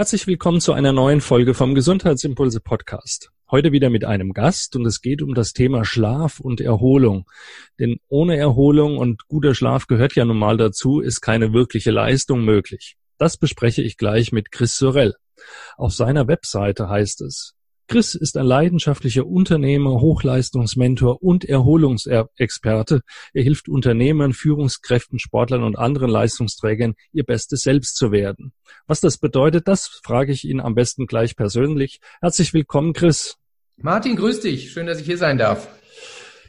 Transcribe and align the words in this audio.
Herzlich 0.00 0.26
willkommen 0.26 0.62
zu 0.62 0.72
einer 0.72 0.92
neuen 0.92 1.20
Folge 1.20 1.52
vom 1.52 1.74
Gesundheitsimpulse 1.74 2.60
Podcast. 2.60 3.32
Heute 3.50 3.70
wieder 3.70 3.90
mit 3.90 4.06
einem 4.06 4.32
Gast 4.32 4.74
und 4.74 4.86
es 4.86 5.02
geht 5.02 5.20
um 5.20 5.34
das 5.34 5.52
Thema 5.52 5.84
Schlaf 5.84 6.40
und 6.40 6.62
Erholung. 6.62 7.28
Denn 7.78 7.98
ohne 8.08 8.38
Erholung 8.38 8.96
und 8.96 9.28
guter 9.28 9.54
Schlaf 9.54 9.88
gehört 9.88 10.14
ja 10.14 10.24
nun 10.24 10.38
mal 10.38 10.56
dazu, 10.56 11.00
ist 11.00 11.20
keine 11.20 11.52
wirkliche 11.52 11.90
Leistung 11.90 12.46
möglich. 12.46 12.96
Das 13.18 13.36
bespreche 13.36 13.82
ich 13.82 13.98
gleich 13.98 14.32
mit 14.32 14.50
Chris 14.50 14.78
Sorel. 14.78 15.16
Auf 15.76 15.92
seiner 15.92 16.26
Webseite 16.28 16.88
heißt 16.88 17.20
es, 17.20 17.52
Chris 17.90 18.14
ist 18.14 18.36
ein 18.36 18.46
leidenschaftlicher 18.46 19.26
Unternehmer, 19.26 20.00
Hochleistungsmentor 20.00 21.24
und 21.24 21.44
Erholungsexperte. 21.44 23.00
Er 23.34 23.42
hilft 23.42 23.68
Unternehmern, 23.68 24.32
Führungskräften, 24.32 25.18
Sportlern 25.18 25.64
und 25.64 25.76
anderen 25.76 26.08
Leistungsträgern, 26.08 26.94
ihr 27.12 27.24
Bestes 27.24 27.62
selbst 27.62 27.96
zu 27.96 28.12
werden. 28.12 28.52
Was 28.86 29.00
das 29.00 29.18
bedeutet, 29.18 29.66
das 29.66 29.88
frage 30.04 30.30
ich 30.30 30.44
ihn 30.44 30.60
am 30.60 30.76
besten 30.76 31.08
gleich 31.08 31.34
persönlich. 31.34 31.98
Herzlich 32.20 32.54
willkommen, 32.54 32.92
Chris. 32.92 33.38
Martin, 33.76 34.14
grüß 34.14 34.38
dich. 34.38 34.70
Schön, 34.70 34.86
dass 34.86 35.00
ich 35.00 35.06
hier 35.06 35.18
sein 35.18 35.36
darf. 35.36 35.66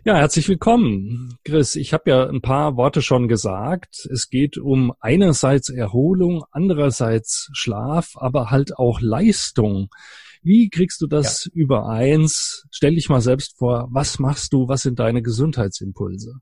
Ja, 0.06 0.18
herzlich 0.18 0.48
willkommen, 0.48 1.40
Chris. 1.44 1.76
Ich 1.76 1.92
habe 1.92 2.10
ja 2.12 2.30
ein 2.30 2.42
paar 2.42 2.78
Worte 2.78 3.02
schon 3.02 3.28
gesagt. 3.28 4.08
Es 4.14 4.30
geht 4.30 4.60
um 4.60 4.94
einerseits 5.00 5.70
Erholung, 5.70 6.44
andererseits 6.52 7.50
Schlaf, 7.54 8.12
aber 8.14 8.52
halt 8.52 8.78
auch 8.78 9.02
Leistung. 9.02 9.90
Wie 10.44 10.70
kriegst 10.70 11.02
du 11.02 11.08
das 11.08 11.46
ja. 11.46 11.52
übereins? 11.54 12.66
Stell 12.72 12.96
dich 12.96 13.10
mal 13.10 13.22
selbst 13.22 13.58
vor, 13.58 13.88
was 13.92 14.18
machst 14.18 14.54
du? 14.54 14.68
Was 14.68 14.82
sind 14.82 15.00
deine 15.00 15.22
Gesundheitsimpulse? 15.22 16.40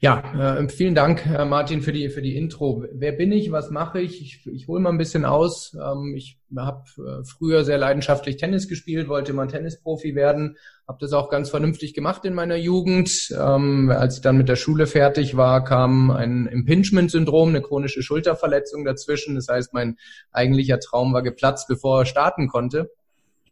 Ja, 0.00 0.56
äh, 0.58 0.68
vielen 0.68 0.96
Dank, 0.96 1.24
Herr 1.24 1.44
Martin, 1.44 1.80
für 1.80 1.92
die 1.92 2.08
für 2.08 2.22
die 2.22 2.36
Intro. 2.36 2.84
Wer 2.92 3.12
bin 3.12 3.30
ich? 3.30 3.52
Was 3.52 3.70
mache 3.70 4.00
ich? 4.00 4.20
Ich, 4.20 4.46
ich 4.52 4.66
hole 4.66 4.80
mal 4.80 4.90
ein 4.90 4.98
bisschen 4.98 5.24
aus. 5.24 5.76
Ähm, 5.80 6.14
ich 6.16 6.40
habe 6.56 6.82
äh, 6.98 7.24
früher 7.24 7.62
sehr 7.62 7.78
leidenschaftlich 7.78 8.36
Tennis 8.36 8.66
gespielt, 8.66 9.08
wollte 9.08 9.32
mal 9.32 9.46
Tennisprofi 9.46 10.16
werden, 10.16 10.56
habe 10.88 10.98
das 11.00 11.12
auch 11.12 11.30
ganz 11.30 11.50
vernünftig 11.50 11.94
gemacht 11.94 12.24
in 12.24 12.34
meiner 12.34 12.56
Jugend. 12.56 13.32
Ähm, 13.38 13.92
als 13.94 14.16
ich 14.16 14.22
dann 14.22 14.38
mit 14.38 14.48
der 14.48 14.56
Schule 14.56 14.86
fertig 14.86 15.36
war, 15.36 15.62
kam 15.62 16.10
ein 16.10 16.46
Impingement-Syndrom, 16.46 17.50
eine 17.50 17.62
chronische 17.62 18.02
Schulterverletzung 18.02 18.84
dazwischen. 18.84 19.36
Das 19.36 19.46
heißt, 19.46 19.72
mein 19.72 19.98
eigentlicher 20.32 20.80
Traum 20.80 21.12
war 21.12 21.22
geplatzt, 21.22 21.68
bevor 21.68 22.00
er 22.00 22.06
starten 22.06 22.48
konnte 22.48 22.90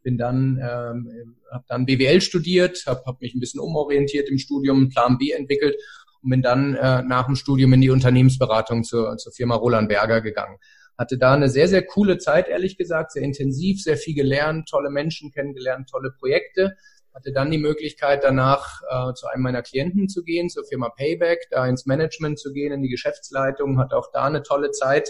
bin 0.02 0.18
dann 0.18 0.58
ähm, 0.62 1.36
habe 1.50 1.64
dann 1.68 1.86
BWL 1.86 2.20
studiert, 2.20 2.84
habe 2.86 3.02
hab 3.06 3.20
mich 3.20 3.34
ein 3.34 3.40
bisschen 3.40 3.60
umorientiert 3.60 4.28
im 4.28 4.38
Studium, 4.38 4.88
Plan 4.88 5.18
B 5.18 5.32
entwickelt 5.32 5.76
und 6.22 6.30
bin 6.30 6.42
dann 6.42 6.74
äh, 6.74 7.02
nach 7.02 7.26
dem 7.26 7.36
Studium 7.36 7.72
in 7.72 7.80
die 7.80 7.90
Unternehmensberatung 7.90 8.84
zur, 8.84 9.16
zur 9.16 9.32
Firma 9.32 9.56
Roland 9.56 9.88
Berger 9.88 10.20
gegangen. 10.20 10.58
Hatte 10.98 11.16
da 11.16 11.32
eine 11.32 11.48
sehr, 11.48 11.66
sehr 11.66 11.84
coole 11.84 12.18
Zeit, 12.18 12.48
ehrlich 12.48 12.76
gesagt, 12.76 13.12
sehr 13.12 13.22
intensiv, 13.22 13.82
sehr 13.82 13.96
viel 13.96 14.14
gelernt, 14.14 14.68
tolle 14.68 14.90
Menschen 14.90 15.30
kennengelernt, 15.30 15.88
tolle 15.88 16.12
Projekte. 16.18 16.76
Hatte 17.14 17.32
dann 17.32 17.50
die 17.50 17.58
Möglichkeit, 17.58 18.22
danach 18.22 18.82
äh, 18.88 19.14
zu 19.14 19.26
einem 19.26 19.42
meiner 19.42 19.62
Klienten 19.62 20.08
zu 20.08 20.22
gehen, 20.22 20.48
zur 20.48 20.64
Firma 20.64 20.90
Payback, 20.90 21.48
da 21.50 21.66
ins 21.66 21.86
Management 21.86 22.38
zu 22.38 22.52
gehen, 22.52 22.72
in 22.72 22.82
die 22.82 22.88
Geschäftsleitung, 22.88 23.78
hatte 23.78 23.96
auch 23.96 24.10
da 24.12 24.26
eine 24.26 24.42
tolle 24.42 24.70
Zeit 24.70 25.08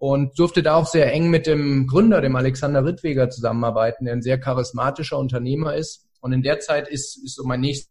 und 0.00 0.38
durfte 0.38 0.62
da 0.62 0.76
auch 0.76 0.86
sehr 0.86 1.12
eng 1.12 1.28
mit 1.28 1.46
dem 1.46 1.86
Gründer, 1.86 2.22
dem 2.22 2.34
Alexander 2.34 2.86
Rittweger, 2.86 3.28
zusammenarbeiten, 3.28 4.06
der 4.06 4.14
ein 4.14 4.22
sehr 4.22 4.40
charismatischer 4.40 5.18
Unternehmer 5.18 5.76
ist. 5.76 6.08
Und 6.22 6.32
in 6.32 6.40
der 6.40 6.58
Zeit 6.58 6.88
ist, 6.88 7.22
ist 7.22 7.36
so 7.36 7.44
mein 7.44 7.60
nächster 7.60 7.90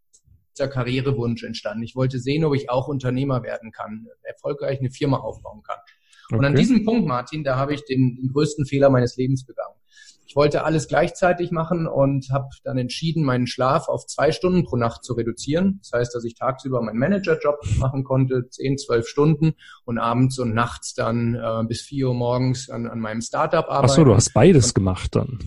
Karrierewunsch 0.68 1.44
entstanden. 1.44 1.84
Ich 1.84 1.96
wollte 1.96 2.18
sehen, 2.18 2.44
ob 2.46 2.56
ich 2.56 2.68
auch 2.68 2.88
Unternehmer 2.88 3.44
werden 3.44 3.72
kann, 3.72 4.08
erfolgreich 4.24 4.80
eine 4.80 4.90
Firma 4.90 5.18
aufbauen 5.18 5.62
kann. 5.62 5.78
Okay. 6.30 6.40
Und 6.40 6.46
an 6.46 6.56
diesem 6.56 6.84
Punkt, 6.84 7.08
Martin, 7.08 7.44
da 7.44 7.58
habe 7.58 7.76
ich 7.76 7.86
den, 7.86 8.16
den 8.16 8.30
größten 8.34 8.66
Fehler 8.66 8.90
meines 8.90 9.16
Lebens 9.16 9.46
begangen. 9.46 9.79
Ich 10.30 10.36
wollte 10.36 10.64
alles 10.64 10.88
gleichzeitig 10.88 11.50
machen 11.50 11.88
und 11.88 12.30
habe 12.30 12.50
dann 12.64 12.78
entschieden, 12.78 13.24
meinen 13.24 13.48
Schlaf 13.48 13.88
auf 13.88 14.06
zwei 14.06 14.32
Stunden 14.32 14.64
pro 14.64 14.76
Nacht 14.76 15.04
zu 15.04 15.14
reduzieren. 15.14 15.80
Das 15.82 16.00
heißt, 16.00 16.14
dass 16.14 16.24
ich 16.24 16.36
tagsüber 16.36 16.84
meinen 16.84 17.00
Managerjob 17.00 17.58
machen 17.80 18.04
konnte, 18.04 18.48
zehn, 18.48 18.78
zwölf 18.78 19.08
Stunden 19.08 19.54
und 19.86 19.98
abends 19.98 20.38
und 20.38 20.54
nachts 20.54 20.94
dann 20.94 21.34
äh, 21.34 21.64
bis 21.68 21.82
vier 21.82 22.10
Uhr 22.10 22.14
morgens 22.14 22.70
an, 22.70 22.86
an 22.86 23.00
meinem 23.00 23.22
Startup 23.22 23.66
arbeiten. 23.68 23.90
Ach 23.90 23.96
so, 23.96 24.04
du 24.04 24.14
hast 24.14 24.32
beides 24.36 24.68
und 24.68 24.76
gemacht 24.76 25.16
dann. 25.16 25.40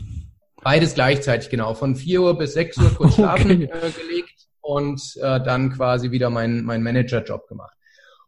Beides 0.65 0.94
gleichzeitig, 0.94 1.48
genau. 1.48 1.75
Von 1.75 1.94
vier 1.94 2.21
Uhr 2.22 2.37
bis 2.37 2.54
sechs 2.54 2.76
Uhr 2.76 2.91
kurz 2.92 3.15
schlafen 3.15 3.53
okay. 3.53 3.71
äh, 3.72 3.91
gelegt 3.92 4.48
und 4.62 5.00
äh, 5.21 5.41
dann 5.44 5.71
quasi 5.71 6.10
wieder 6.10 6.28
meinen 6.28 6.65
mein 6.65 6.82
Managerjob 6.82 7.47
gemacht. 7.47 7.76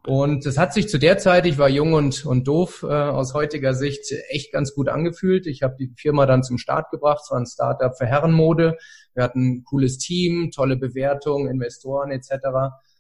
Und 0.07 0.45
es 0.45 0.59
hat 0.59 0.75
sich 0.75 0.89
zu 0.89 0.99
der 0.99 1.17
Zeit, 1.17 1.47
ich 1.47 1.57
war 1.57 1.71
jung 1.71 1.95
und, 1.95 2.27
und 2.27 2.47
doof 2.47 2.83
äh, 2.83 2.93
aus 2.93 3.33
heutiger 3.33 3.73
Sicht, 3.73 4.13
echt 4.29 4.53
ganz 4.53 4.75
gut 4.75 4.91
angefühlt. 4.91 5.47
Ich 5.47 5.63
habe 5.63 5.77
die 5.79 5.95
Firma 5.97 6.27
dann 6.27 6.43
zum 6.43 6.59
Start 6.59 6.91
gebracht. 6.91 7.23
Es 7.25 7.31
war 7.31 7.39
ein 7.39 7.47
Startup 7.47 7.97
für 7.97 8.05
Herrenmode. 8.05 8.77
Wir 9.15 9.25
hatten 9.25 9.47
ein 9.47 9.65
cooles 9.65 9.97
Team, 9.97 10.51
tolle 10.55 10.77
Bewertungen, 10.77 11.49
Investoren 11.49 12.11
etc. 12.11 12.33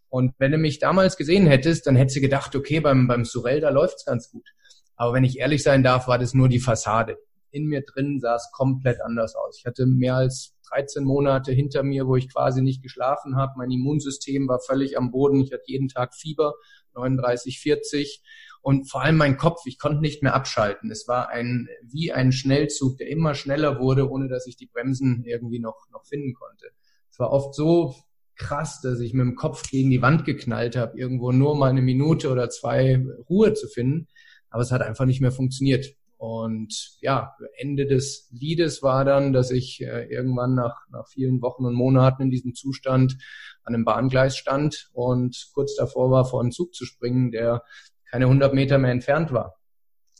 Und 0.08 0.32
wenn 0.38 0.52
du 0.52 0.56
mich 0.58 0.78
damals 0.78 1.18
gesehen 1.18 1.46
hättest, 1.46 1.86
dann 1.86 1.96
hättest 1.96 2.16
du 2.16 2.20
gedacht, 2.22 2.56
okay, 2.56 2.80
beim, 2.80 3.06
beim 3.06 3.26
Surel, 3.26 3.60
da 3.60 3.68
läuft's 3.68 4.06
ganz 4.06 4.30
gut. 4.30 4.48
Aber 4.96 5.12
wenn 5.12 5.24
ich 5.24 5.38
ehrlich 5.38 5.62
sein 5.62 5.82
darf, 5.82 6.08
war 6.08 6.18
das 6.18 6.32
nur 6.32 6.48
die 6.48 6.60
Fassade. 6.60 7.18
In 7.50 7.66
mir 7.66 7.82
drin 7.82 8.18
sah 8.18 8.36
es 8.36 8.48
komplett 8.50 9.02
anders 9.02 9.34
aus. 9.34 9.58
Ich 9.58 9.66
hatte 9.66 9.84
mehr 9.84 10.14
als 10.14 10.54
13 10.70 11.04
Monate 11.04 11.52
hinter 11.52 11.82
mir, 11.82 12.06
wo 12.06 12.16
ich 12.16 12.32
quasi 12.32 12.62
nicht 12.62 12.82
geschlafen 12.82 13.36
habe. 13.36 13.52
Mein 13.56 13.70
Immunsystem 13.70 14.48
war 14.48 14.60
völlig 14.60 14.96
am 14.96 15.10
Boden. 15.10 15.40
Ich 15.42 15.52
hatte 15.52 15.64
jeden 15.66 15.88
Tag 15.88 16.14
Fieber, 16.14 16.54
39, 16.94 17.60
40. 17.60 18.22
Und 18.62 18.90
vor 18.90 19.02
allem 19.02 19.16
mein 19.16 19.36
Kopf, 19.36 19.60
ich 19.66 19.78
konnte 19.78 20.00
nicht 20.00 20.22
mehr 20.22 20.34
abschalten. 20.34 20.90
Es 20.90 21.06
war 21.06 21.28
ein, 21.28 21.68
wie 21.82 22.12
ein 22.12 22.32
Schnellzug, 22.32 22.96
der 22.96 23.08
immer 23.08 23.34
schneller 23.34 23.78
wurde, 23.78 24.10
ohne 24.10 24.28
dass 24.28 24.46
ich 24.46 24.56
die 24.56 24.66
Bremsen 24.66 25.22
irgendwie 25.24 25.58
noch, 25.58 25.76
noch 25.92 26.06
finden 26.06 26.32
konnte. 26.32 26.68
Es 27.10 27.18
war 27.18 27.30
oft 27.30 27.54
so 27.54 27.94
krass, 28.36 28.80
dass 28.80 29.00
ich 29.00 29.12
mit 29.12 29.26
dem 29.26 29.36
Kopf 29.36 29.70
gegen 29.70 29.90
die 29.90 30.02
Wand 30.02 30.24
geknallt 30.24 30.76
habe, 30.76 30.98
irgendwo 30.98 31.30
nur 31.30 31.56
mal 31.56 31.70
eine 31.70 31.82
Minute 31.82 32.30
oder 32.30 32.50
zwei 32.50 33.04
Ruhe 33.28 33.54
zu 33.54 33.68
finden. 33.68 34.08
Aber 34.50 34.62
es 34.62 34.72
hat 34.72 34.82
einfach 34.82 35.04
nicht 35.04 35.20
mehr 35.20 35.32
funktioniert. 35.32 35.94
Und 36.24 36.96
ja, 37.02 37.36
Ende 37.58 37.84
des 37.84 38.30
Liedes 38.32 38.82
war 38.82 39.04
dann, 39.04 39.34
dass 39.34 39.50
ich 39.50 39.82
äh, 39.82 40.06
irgendwann 40.06 40.54
nach, 40.54 40.74
nach 40.90 41.06
vielen 41.06 41.42
Wochen 41.42 41.66
und 41.66 41.74
Monaten 41.74 42.22
in 42.22 42.30
diesem 42.30 42.54
Zustand 42.54 43.18
an 43.62 43.74
einem 43.74 43.84
Bahngleis 43.84 44.34
stand 44.34 44.88
und 44.94 45.50
kurz 45.52 45.76
davor 45.76 46.10
war, 46.10 46.24
vor 46.24 46.40
einen 46.40 46.50
Zug 46.50 46.72
zu 46.72 46.86
springen, 46.86 47.30
der 47.30 47.62
keine 48.10 48.24
100 48.24 48.54
Meter 48.54 48.78
mehr 48.78 48.90
entfernt 48.90 49.32
war. 49.32 49.56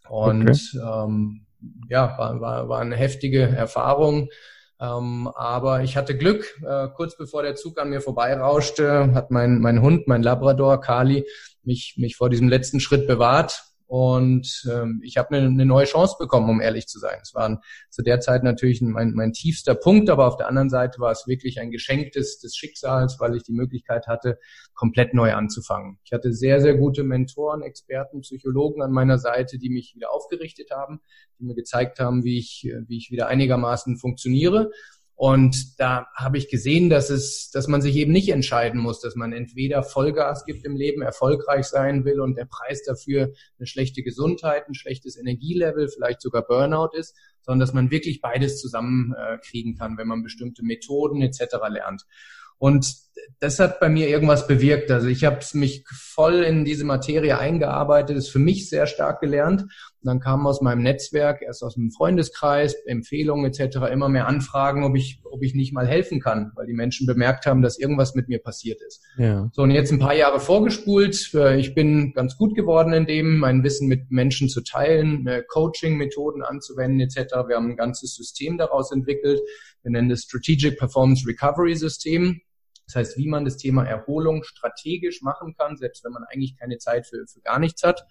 Und 0.06 0.50
okay. 0.50 0.78
ähm, 0.78 1.46
ja, 1.88 2.18
war, 2.18 2.38
war, 2.38 2.68
war 2.68 2.80
eine 2.82 2.96
heftige 2.96 3.40
Erfahrung. 3.40 4.28
Ähm, 4.78 5.26
aber 5.34 5.84
ich 5.84 5.96
hatte 5.96 6.18
Glück. 6.18 6.44
Äh, 6.66 6.88
kurz 6.88 7.16
bevor 7.16 7.44
der 7.44 7.54
Zug 7.54 7.80
an 7.80 7.88
mir 7.88 8.02
vorbeirauschte, 8.02 9.14
hat 9.14 9.30
mein, 9.30 9.58
mein 9.58 9.80
Hund, 9.80 10.06
mein 10.06 10.22
Labrador, 10.22 10.82
Kali, 10.82 11.24
mich, 11.62 11.94
mich 11.96 12.16
vor 12.16 12.28
diesem 12.28 12.50
letzten 12.50 12.80
Schritt 12.80 13.06
bewahrt 13.06 13.73
und 13.86 14.64
ähm, 14.70 15.00
ich 15.04 15.18
habe 15.18 15.36
eine, 15.36 15.46
eine 15.46 15.66
neue 15.66 15.84
Chance 15.84 16.16
bekommen, 16.18 16.48
um 16.48 16.60
ehrlich 16.60 16.86
zu 16.86 16.98
sein. 16.98 17.18
Es 17.22 17.34
war 17.34 17.60
zu 17.90 18.02
der 18.02 18.20
Zeit 18.20 18.42
natürlich 18.42 18.80
mein, 18.80 19.12
mein 19.12 19.32
tiefster 19.32 19.74
Punkt, 19.74 20.08
aber 20.08 20.26
auf 20.26 20.36
der 20.36 20.48
anderen 20.48 20.70
Seite 20.70 21.00
war 21.00 21.12
es 21.12 21.26
wirklich 21.26 21.60
ein 21.60 21.70
Geschenk 21.70 22.12
des, 22.12 22.38
des 22.38 22.56
Schicksals, 22.56 23.20
weil 23.20 23.36
ich 23.36 23.42
die 23.42 23.52
Möglichkeit 23.52 24.06
hatte, 24.06 24.38
komplett 24.74 25.12
neu 25.12 25.34
anzufangen. 25.34 25.98
Ich 26.04 26.12
hatte 26.12 26.32
sehr, 26.32 26.60
sehr 26.60 26.76
gute 26.76 27.02
Mentoren, 27.02 27.62
Experten, 27.62 28.22
Psychologen 28.22 28.82
an 28.82 28.90
meiner 28.90 29.18
Seite, 29.18 29.58
die 29.58 29.70
mich 29.70 29.94
wieder 29.94 30.12
aufgerichtet 30.12 30.70
haben, 30.70 31.00
die 31.38 31.44
mir 31.44 31.54
gezeigt 31.54 32.00
haben, 32.00 32.24
wie 32.24 32.38
ich, 32.38 32.68
wie 32.86 32.96
ich 32.96 33.10
wieder 33.10 33.28
einigermaßen 33.28 33.98
funktioniere. 33.98 34.70
Und 35.16 35.78
da 35.78 36.06
habe 36.16 36.38
ich 36.38 36.48
gesehen, 36.48 36.90
dass 36.90 37.08
es, 37.08 37.50
dass 37.52 37.68
man 37.68 37.80
sich 37.80 37.94
eben 37.94 38.10
nicht 38.10 38.30
entscheiden 38.30 38.80
muss, 38.80 39.00
dass 39.00 39.14
man 39.14 39.32
entweder 39.32 39.84
Vollgas 39.84 40.44
gibt 40.44 40.64
im 40.64 40.74
Leben, 40.74 41.02
erfolgreich 41.02 41.66
sein 41.66 42.04
will 42.04 42.20
und 42.20 42.36
der 42.36 42.46
Preis 42.46 42.82
dafür 42.82 43.32
eine 43.58 43.66
schlechte 43.66 44.02
Gesundheit, 44.02 44.68
ein 44.68 44.74
schlechtes 44.74 45.16
Energielevel, 45.16 45.88
vielleicht 45.88 46.20
sogar 46.20 46.42
Burnout 46.42 46.90
ist, 46.98 47.16
sondern 47.42 47.60
dass 47.60 47.72
man 47.74 47.92
wirklich 47.92 48.20
beides 48.22 48.60
zusammenkriegen 48.60 49.74
äh, 49.74 49.76
kann, 49.76 49.98
wenn 49.98 50.08
man 50.08 50.24
bestimmte 50.24 50.64
Methoden 50.64 51.22
etc. 51.22 51.56
lernt. 51.68 52.04
Und 52.64 52.96
das 53.40 53.58
hat 53.58 53.78
bei 53.78 53.90
mir 53.90 54.08
irgendwas 54.08 54.46
bewirkt. 54.46 54.90
Also 54.90 55.08
ich 55.08 55.24
habe 55.24 55.40
mich 55.52 55.84
voll 55.86 56.44
in 56.44 56.64
diese 56.64 56.86
Materie 56.86 57.38
eingearbeitet, 57.38 58.16
ist 58.16 58.30
für 58.30 58.38
mich 58.38 58.70
sehr 58.70 58.86
stark 58.86 59.20
gelernt. 59.20 59.60
Und 59.60 59.68
dann 60.00 60.18
kamen 60.18 60.46
aus 60.46 60.62
meinem 60.62 60.82
Netzwerk, 60.82 61.42
erst 61.42 61.62
aus 61.62 61.74
dem 61.74 61.90
Freundeskreis, 61.90 62.72
Empfehlungen 62.86 63.44
etc. 63.44 63.92
immer 63.92 64.08
mehr 64.08 64.28
Anfragen, 64.28 64.82
ob 64.82 64.96
ich, 64.96 65.20
ob 65.30 65.42
ich 65.42 65.54
nicht 65.54 65.74
mal 65.74 65.86
helfen 65.86 66.20
kann, 66.20 66.52
weil 66.54 66.64
die 66.64 66.72
Menschen 66.72 67.06
bemerkt 67.06 67.44
haben, 67.44 67.60
dass 67.60 67.78
irgendwas 67.78 68.14
mit 68.14 68.28
mir 68.28 68.38
passiert 68.38 68.80
ist. 68.80 69.02
Ja. 69.18 69.50
So, 69.52 69.60
und 69.60 69.70
jetzt 69.70 69.92
ein 69.92 69.98
paar 69.98 70.14
Jahre 70.14 70.40
vorgespult. 70.40 71.34
Ich 71.58 71.74
bin 71.74 72.14
ganz 72.14 72.38
gut 72.38 72.54
geworden 72.54 72.94
in 72.94 73.04
dem, 73.04 73.40
mein 73.40 73.62
Wissen 73.62 73.88
mit 73.88 74.10
Menschen 74.10 74.48
zu 74.48 74.62
teilen, 74.62 75.26
äh, 75.26 75.42
Coaching-Methoden 75.46 76.42
anzuwenden 76.42 77.00
etc. 77.00 77.34
Wir 77.46 77.56
haben 77.56 77.72
ein 77.72 77.76
ganzes 77.76 78.14
System 78.14 78.56
daraus 78.56 78.90
entwickelt. 78.90 79.42
Wir 79.82 79.90
nennen 79.90 80.08
das 80.08 80.22
Strategic 80.22 80.78
Performance 80.78 81.28
Recovery 81.28 81.74
System. 81.74 82.40
Das 82.86 82.96
heißt, 82.96 83.16
wie 83.16 83.28
man 83.28 83.44
das 83.44 83.56
Thema 83.56 83.84
Erholung 83.84 84.44
strategisch 84.44 85.22
machen 85.22 85.54
kann, 85.56 85.76
selbst 85.76 86.04
wenn 86.04 86.12
man 86.12 86.24
eigentlich 86.24 86.56
keine 86.56 86.78
Zeit 86.78 87.06
für, 87.06 87.26
für 87.26 87.40
gar 87.40 87.58
nichts 87.58 87.82
hat. 87.82 88.06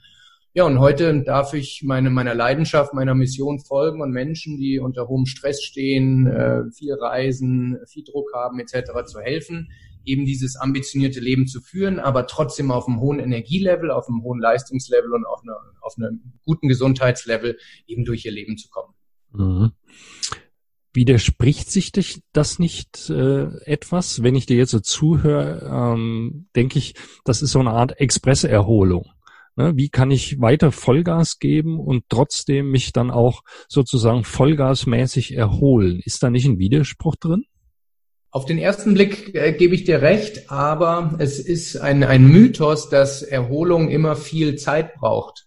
Ja, 0.55 0.65
und 0.65 0.79
heute 0.79 1.23
darf 1.23 1.55
ich 1.55 1.81
meine, 1.83 2.11
meiner 2.11 2.35
Leidenschaft, 2.35 2.93
meiner 2.93 3.15
Mission 3.15 3.59
folgen 3.59 4.01
und 4.01 4.11
Menschen, 4.11 4.57
die 4.57 4.79
unter 4.79 5.07
hohem 5.07 5.25
Stress 5.25 5.63
stehen, 5.63 6.27
äh, 6.27 6.69
viel 6.71 6.93
reisen, 6.93 7.79
viel 7.87 8.03
Druck 8.03 8.31
haben 8.35 8.59
etc. 8.59 9.03
zu 9.05 9.19
helfen, 9.19 9.71
eben 10.05 10.25
dieses 10.25 10.55
ambitionierte 10.55 11.19
Leben 11.19 11.47
zu 11.47 11.59
führen, 11.59 11.99
aber 11.99 12.27
trotzdem 12.27 12.69
auf 12.69 12.87
einem 12.87 12.99
hohen 12.99 13.17
Energielevel, 13.17 13.89
auf 13.89 14.07
einem 14.07 14.21
hohen 14.21 14.39
Leistungslevel 14.39 15.13
und 15.13 15.25
auf, 15.25 15.41
eine, 15.41 15.55
auf 15.81 15.95
einem 15.97 16.33
guten 16.45 16.67
Gesundheitslevel 16.67 17.57
eben 17.87 18.05
durch 18.05 18.23
ihr 18.25 18.31
Leben 18.31 18.55
zu 18.55 18.69
kommen. 18.69 18.93
Mhm. 19.31 19.71
Widerspricht 20.93 21.71
sich 21.71 21.91
das 22.33 22.59
nicht 22.59 23.09
äh, 23.09 23.45
etwas? 23.65 24.21
Wenn 24.21 24.35
ich 24.35 24.45
dir 24.45 24.57
jetzt 24.57 24.71
so 24.71 24.79
zuhöre, 24.79 25.69
ähm, 25.69 26.47
denke 26.55 26.77
ich, 26.79 26.93
das 27.25 27.41
ist 27.41 27.51
so 27.51 27.59
eine 27.59 27.71
Art 27.71 27.99
Expresserholung. 27.99 29.05
Ne? 29.55 29.73
Wie 29.75 29.89
kann 29.89 30.11
ich 30.11 30.39
weiter 30.39 30.71
Vollgas 30.71 31.39
geben 31.39 31.79
und 31.79 32.05
trotzdem 32.09 32.69
mich 32.69 32.93
dann 32.93 33.11
auch 33.11 33.41
sozusagen 33.67 34.23
vollgasmäßig 34.23 35.35
erholen? 35.35 35.99
Ist 36.03 36.23
da 36.23 36.29
nicht 36.29 36.45
ein 36.45 36.59
Widerspruch 36.59 37.15
drin? 37.15 37.45
Auf 38.31 38.45
den 38.45 38.57
ersten 38.57 38.95
Blick 38.95 39.35
äh, 39.35 39.53
gebe 39.53 39.75
ich 39.75 39.83
dir 39.83 40.01
recht, 40.01 40.49
aber 40.49 41.15
es 41.19 41.39
ist 41.39 41.77
ein, 41.77 42.03
ein 42.03 42.27
Mythos, 42.27 42.89
dass 42.89 43.21
Erholung 43.21 43.89
immer 43.89 44.15
viel 44.15 44.55
Zeit 44.55 44.95
braucht. 44.95 45.42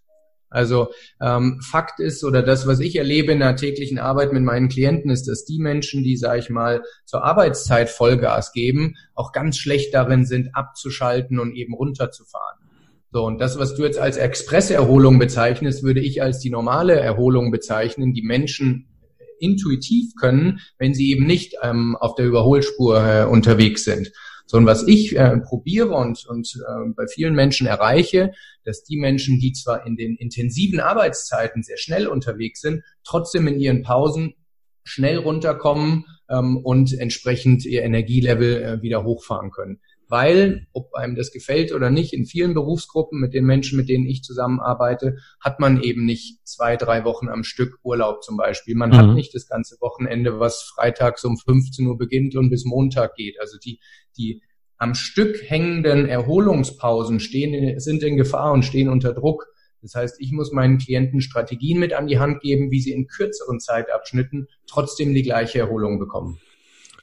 Also 0.48 0.88
ähm, 1.20 1.60
Fakt 1.60 2.00
ist 2.00 2.24
oder 2.24 2.42
das, 2.42 2.66
was 2.66 2.80
ich 2.80 2.96
erlebe 2.96 3.32
in 3.32 3.40
der 3.40 3.56
täglichen 3.56 3.98
Arbeit 3.98 4.32
mit 4.32 4.42
meinen 4.42 4.68
Klienten, 4.68 5.10
ist, 5.10 5.26
dass 5.28 5.44
die 5.44 5.58
Menschen, 5.58 6.04
die, 6.04 6.16
sage 6.16 6.38
ich 6.38 6.50
mal, 6.50 6.82
zur 7.04 7.24
Arbeitszeit 7.24 7.90
Vollgas 7.90 8.52
geben, 8.52 8.94
auch 9.14 9.32
ganz 9.32 9.58
schlecht 9.58 9.92
darin 9.94 10.24
sind, 10.24 10.54
abzuschalten 10.54 11.38
und 11.38 11.54
eben 11.54 11.74
runterzufahren. 11.74 12.58
So, 13.12 13.24
und 13.24 13.40
das, 13.40 13.58
was 13.58 13.74
du 13.74 13.84
jetzt 13.84 13.98
als 13.98 14.16
Expresserholung 14.16 15.18
bezeichnest, 15.18 15.82
würde 15.82 16.00
ich 16.00 16.22
als 16.22 16.38
die 16.38 16.50
normale 16.50 16.94
Erholung 16.94 17.50
bezeichnen, 17.50 18.12
die 18.12 18.22
Menschen 18.22 18.88
intuitiv 19.38 20.12
können, 20.20 20.60
wenn 20.78 20.94
sie 20.94 21.10
eben 21.10 21.26
nicht 21.26 21.54
ähm, 21.62 21.96
auf 21.96 22.14
der 22.14 22.26
Überholspur 22.26 23.04
äh, 23.04 23.24
unterwegs 23.24 23.84
sind. 23.84 24.12
Sondern 24.46 24.72
was 24.72 24.86
ich 24.86 25.16
äh, 25.16 25.38
probiere 25.38 25.90
und, 25.90 26.24
und 26.26 26.48
äh, 26.56 26.92
bei 26.94 27.06
vielen 27.06 27.34
Menschen 27.34 27.66
erreiche, 27.66 28.32
dass 28.64 28.84
die 28.84 28.96
Menschen, 28.96 29.40
die 29.40 29.52
zwar 29.52 29.86
in 29.86 29.96
den 29.96 30.16
intensiven 30.16 30.80
Arbeitszeiten 30.80 31.62
sehr 31.62 31.78
schnell 31.78 32.06
unterwegs 32.06 32.60
sind, 32.60 32.82
trotzdem 33.04 33.48
in 33.48 33.58
ihren 33.58 33.82
Pausen 33.82 34.34
schnell 34.84 35.18
runterkommen 35.18 36.04
ähm, 36.30 36.58
und 36.58 36.92
entsprechend 36.98 37.64
ihr 37.64 37.82
Energielevel 37.82 38.62
äh, 38.62 38.82
wieder 38.82 39.02
hochfahren 39.04 39.50
können. 39.50 39.80
Weil, 40.08 40.68
ob 40.72 40.94
einem 40.94 41.16
das 41.16 41.32
gefällt 41.32 41.72
oder 41.72 41.90
nicht, 41.90 42.12
in 42.12 42.26
vielen 42.26 42.54
Berufsgruppen 42.54 43.20
mit 43.20 43.34
den 43.34 43.44
Menschen, 43.44 43.76
mit 43.76 43.88
denen 43.88 44.06
ich 44.06 44.22
zusammenarbeite, 44.22 45.16
hat 45.40 45.58
man 45.58 45.82
eben 45.82 46.04
nicht 46.04 46.46
zwei, 46.46 46.76
drei 46.76 47.04
Wochen 47.04 47.28
am 47.28 47.42
Stück 47.42 47.78
Urlaub 47.82 48.22
zum 48.22 48.36
Beispiel. 48.36 48.76
Man 48.76 48.90
mhm. 48.90 48.96
hat 48.96 49.14
nicht 49.14 49.34
das 49.34 49.48
ganze 49.48 49.76
Wochenende, 49.80 50.38
was 50.38 50.62
freitags 50.62 51.24
um 51.24 51.36
15 51.36 51.86
Uhr 51.86 51.98
beginnt 51.98 52.36
und 52.36 52.50
bis 52.50 52.64
Montag 52.64 53.16
geht. 53.16 53.40
Also 53.40 53.58
die, 53.58 53.80
die 54.16 54.42
am 54.78 54.94
Stück 54.94 55.42
hängenden 55.44 56.06
Erholungspausen 56.06 57.18
stehen, 57.18 57.80
sind 57.80 58.02
in 58.02 58.16
Gefahr 58.16 58.52
und 58.52 58.64
stehen 58.64 58.88
unter 58.88 59.12
Druck. 59.12 59.46
Das 59.82 59.94
heißt, 59.94 60.20
ich 60.20 60.32
muss 60.32 60.52
meinen 60.52 60.78
Klienten 60.78 61.20
Strategien 61.20 61.78
mit 61.78 61.92
an 61.92 62.06
die 62.06 62.18
Hand 62.18 62.40
geben, 62.40 62.70
wie 62.70 62.80
sie 62.80 62.92
in 62.92 63.06
kürzeren 63.06 63.60
Zeitabschnitten 63.60 64.48
trotzdem 64.66 65.14
die 65.14 65.22
gleiche 65.22 65.58
Erholung 65.58 65.98
bekommen. 65.98 66.38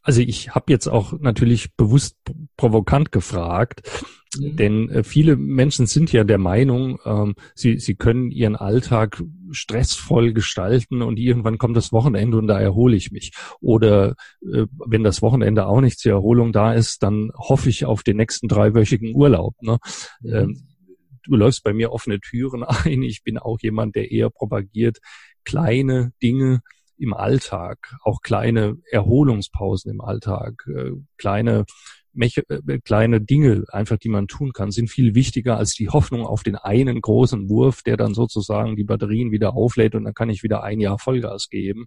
Also 0.04 0.22
ich 0.22 0.54
habe 0.54 0.72
jetzt 0.72 0.88
auch 0.88 1.14
natürlich 1.20 1.74
bewusst 1.76 2.18
provokant 2.58 3.14
gefragt, 3.14 3.90
mhm. 4.38 4.56
denn 4.58 4.90
äh, 4.90 5.04
viele 5.04 5.38
Menschen 5.38 5.86
sind 5.88 6.12
ja 6.12 6.26
der 6.26 6.38
Meinung, 6.38 7.00
ähm, 7.06 7.36
sie, 7.56 7.80
sie 7.80 7.96
können 7.96 8.30
ihren 8.30 8.58
Alltag 8.58 9.24
stressvoll 9.52 10.34
gestalten 10.34 11.02
und 11.02 11.18
irgendwann 11.18 11.58
kommt 11.58 11.78
das 11.78 11.94
Wochenende 11.94 12.38
und 12.38 12.48
da 12.48 12.60
erhole 12.60 12.98
ich 12.98 13.12
mich. 13.12 13.32
Oder 13.62 14.16
äh, 14.42 14.66
wenn 14.86 15.06
das 15.06 15.22
Wochenende 15.22 15.68
auch 15.68 15.80
nicht 15.80 16.00
zur 16.00 16.12
Erholung 16.12 16.52
da 16.52 16.74
ist, 16.74 17.02
dann 17.02 17.32
hoffe 17.38 17.70
ich 17.70 17.86
auf 17.86 18.04
den 18.04 18.18
nächsten 18.18 18.50
dreiwöchigen 18.50 19.16
Urlaub. 19.16 19.56
Ne? 19.62 19.78
Mhm. 20.22 20.34
Ähm, 20.34 20.68
du 21.24 21.38
läufst 21.38 21.64
bei 21.64 21.72
mir 21.72 21.94
offene 21.94 22.20
Türen 22.20 22.64
ein. 22.64 23.04
Ich 23.04 23.24
bin 23.24 23.38
auch 23.38 23.58
jemand, 23.62 23.96
der 23.96 24.12
eher 24.12 24.30
propagiert, 24.30 24.98
kleine 25.46 26.12
Dinge 26.22 26.62
im 26.98 27.14
Alltag, 27.14 27.96
auch 28.04 28.22
kleine 28.22 28.78
Erholungspausen 28.92 29.92
im 29.92 30.02
Alltag, 30.02 30.66
äh, 30.68 30.92
kleine 31.18 31.66
äh, 32.16 32.80
kleine 32.84 33.22
Dinge 33.22 33.66
einfach, 33.70 33.98
die 33.98 34.10
man 34.10 34.28
tun 34.28 34.54
kann, 34.54 34.72
sind 34.72 34.90
viel 34.90 35.16
wichtiger 35.16 35.58
als 35.58 35.74
die 35.74 35.90
Hoffnung 35.90 36.26
auf 36.26 36.44
den 36.44 36.56
einen 36.56 37.02
großen 37.02 37.50
Wurf, 37.50 37.82
der 37.82 37.98
dann 37.98 38.14
sozusagen 38.14 38.76
die 38.76 38.84
Batterien 38.84 39.32
wieder 39.32 39.56
auflädt 39.56 39.96
und 39.96 40.04
dann 40.04 40.14
kann 40.14 40.30
ich 40.30 40.44
wieder 40.44 40.64
ein 40.64 40.80
Jahr 40.80 41.00
Vollgas 41.00 41.50
geben. 41.50 41.86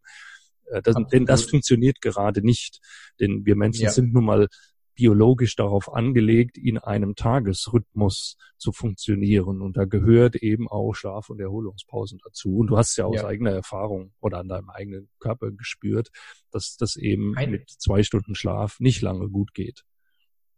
Äh, 0.71 0.83
das, 0.83 0.97
denn 1.13 1.27
das 1.27 1.45
funktioniert 1.45 2.01
gerade 2.01 2.45
nicht. 2.45 2.81
Denn 3.21 3.47
wir 3.47 3.57
Menschen 3.57 3.85
ja. 3.85 3.91
sind 3.91 4.13
nun 4.13 4.25
mal 4.25 4.49
biologisch 4.97 5.55
darauf 5.55 5.93
angelegt, 5.93 6.59
in 6.59 6.79
einem 6.79 7.15
Tagesrhythmus 7.15 8.37
zu 8.57 8.73
funktionieren. 8.73 9.63
Und 9.63 9.77
da 9.77 9.85
gehört 9.85 10.37
eben 10.37 10.69
auch 10.69 10.95
Schlaf- 10.95 11.31
und 11.31 11.41
Erholungspausen 11.41 12.19
dazu. 12.25 12.57
Und 12.57 12.69
du 12.69 12.77
hast 12.77 12.97
ja 12.97 13.05
aus 13.05 13.17
ja. 13.17 13.27
eigener 13.27 13.53
Erfahrung 13.53 14.13
oder 14.21 14.39
an 14.39 14.49
deinem 14.49 14.71
eigenen 14.71 15.09
Körper 15.21 15.53
gespürt, 15.53 16.09
dass 16.51 16.77
das 16.77 16.97
eben 16.97 17.37
Ein 17.37 17.51
mit 17.51 17.71
zwei 17.71 18.03
Stunden 18.03 18.35
Schlaf 18.35 18.81
nicht 18.81 19.03
lange 19.03 19.29
gut 19.29 19.55
geht. 19.55 19.85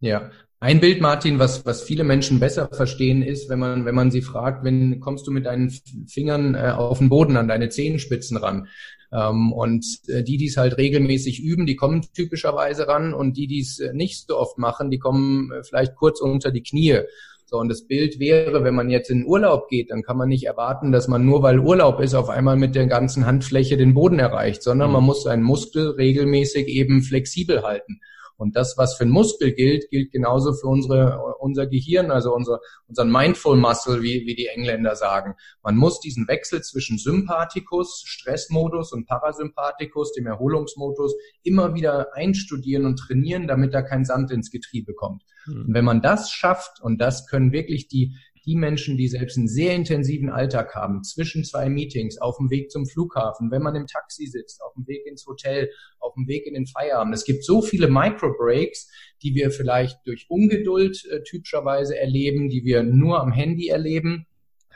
Ja, 0.00 0.30
ein 0.60 0.80
Bild, 0.80 1.00
Martin, 1.00 1.38
was, 1.38 1.64
was 1.66 1.82
viele 1.82 2.02
Menschen 2.02 2.40
besser 2.40 2.68
verstehen, 2.72 3.22
ist, 3.22 3.48
wenn 3.48 3.60
man, 3.60 3.84
wenn 3.84 3.94
man 3.94 4.10
sie 4.10 4.22
fragt, 4.22 4.64
wenn 4.64 4.98
kommst 4.98 5.26
du 5.26 5.30
mit 5.30 5.46
deinen 5.46 5.70
Fingern 6.08 6.54
äh, 6.54 6.72
auf 6.76 6.98
den 6.98 7.08
Boden 7.08 7.36
an 7.36 7.46
deine 7.46 7.68
Zehenspitzen 7.68 8.36
ran? 8.36 8.66
Ähm, 9.12 9.52
und 9.52 9.86
äh, 10.08 10.22
die, 10.22 10.36
die 10.36 10.48
es 10.48 10.56
halt 10.56 10.76
regelmäßig 10.76 11.40
üben, 11.40 11.64
die 11.64 11.76
kommen 11.76 12.04
typischerweise 12.12 12.88
ran 12.88 13.14
und 13.14 13.36
die, 13.36 13.46
die 13.46 13.60
es 13.60 13.78
äh, 13.78 13.92
nicht 13.94 14.26
so 14.26 14.36
oft 14.36 14.58
machen, 14.58 14.90
die 14.90 14.98
kommen 14.98 15.52
äh, 15.52 15.62
vielleicht 15.62 15.94
kurz 15.94 16.20
unter 16.20 16.50
die 16.50 16.62
Knie. 16.62 17.00
So, 17.46 17.56
und 17.56 17.68
das 17.70 17.86
Bild 17.86 18.18
wäre, 18.18 18.62
wenn 18.64 18.74
man 18.74 18.90
jetzt 18.90 19.10
in 19.10 19.24
Urlaub 19.24 19.68
geht, 19.68 19.90
dann 19.90 20.02
kann 20.02 20.18
man 20.18 20.28
nicht 20.28 20.44
erwarten, 20.44 20.92
dass 20.92 21.08
man 21.08 21.24
nur 21.24 21.42
weil 21.42 21.60
Urlaub 21.60 22.00
ist, 22.00 22.14
auf 22.14 22.28
einmal 22.28 22.56
mit 22.56 22.74
der 22.74 22.86
ganzen 22.86 23.24
Handfläche 23.24 23.78
den 23.78 23.94
Boden 23.94 24.18
erreicht, 24.18 24.62
sondern 24.62 24.88
mhm. 24.88 24.94
man 24.94 25.04
muss 25.04 25.22
seinen 25.22 25.44
Muskel 25.44 25.90
regelmäßig 25.92 26.66
eben 26.66 27.00
flexibel 27.00 27.62
halten. 27.62 28.00
Und 28.38 28.54
das, 28.54 28.78
was 28.78 28.96
für 28.96 29.04
ein 29.04 29.10
Muskel 29.10 29.52
gilt, 29.52 29.90
gilt 29.90 30.12
genauso 30.12 30.52
für 30.54 30.68
unsere, 30.68 31.34
unser 31.40 31.66
Gehirn, 31.66 32.12
also 32.12 32.32
unser, 32.32 32.60
unseren 32.86 33.10
Mindful 33.10 33.56
Muscle, 33.56 34.00
wie, 34.00 34.26
wie 34.26 34.36
die 34.36 34.46
Engländer 34.46 34.94
sagen. 34.94 35.34
Man 35.62 35.76
muss 35.76 35.98
diesen 35.98 36.28
Wechsel 36.28 36.62
zwischen 36.62 36.98
Sympathikus, 36.98 38.04
Stressmodus 38.06 38.92
und 38.92 39.06
Parasympathikus, 39.06 40.12
dem 40.12 40.26
Erholungsmodus, 40.26 41.16
immer 41.42 41.74
wieder 41.74 42.14
einstudieren 42.14 42.86
und 42.86 42.96
trainieren, 42.96 43.48
damit 43.48 43.74
da 43.74 43.82
kein 43.82 44.04
Sand 44.04 44.30
ins 44.30 44.52
Getriebe 44.52 44.94
kommt. 44.94 45.24
Mhm. 45.46 45.66
Und 45.66 45.74
wenn 45.74 45.84
man 45.84 46.00
das 46.00 46.30
schafft, 46.30 46.80
und 46.80 47.00
das 47.00 47.26
können 47.26 47.50
wirklich 47.50 47.88
die, 47.88 48.14
die 48.48 48.56
Menschen, 48.56 48.96
die 48.96 49.08
selbst 49.08 49.36
einen 49.36 49.46
sehr 49.46 49.74
intensiven 49.74 50.30
Alltag 50.30 50.74
haben, 50.74 51.04
zwischen 51.04 51.44
zwei 51.44 51.68
Meetings, 51.68 52.16
auf 52.18 52.38
dem 52.38 52.48
Weg 52.48 52.70
zum 52.70 52.86
Flughafen, 52.86 53.50
wenn 53.50 53.60
man 53.60 53.76
im 53.76 53.86
Taxi 53.86 54.26
sitzt, 54.26 54.62
auf 54.62 54.72
dem 54.72 54.86
Weg 54.86 55.04
ins 55.06 55.26
Hotel, 55.26 55.70
auf 56.00 56.14
dem 56.14 56.26
Weg 56.26 56.46
in 56.46 56.54
den 56.54 56.66
Feierabend. 56.66 57.14
Es 57.14 57.26
gibt 57.26 57.44
so 57.44 57.60
viele 57.60 57.88
Micro-Breaks, 57.88 58.90
die 59.22 59.34
wir 59.34 59.50
vielleicht 59.50 59.98
durch 60.06 60.24
Ungeduld 60.30 61.04
äh, 61.10 61.22
typischerweise 61.24 61.98
erleben, 61.98 62.48
die 62.48 62.64
wir 62.64 62.82
nur 62.82 63.20
am 63.20 63.32
Handy 63.32 63.68
erleben 63.68 64.26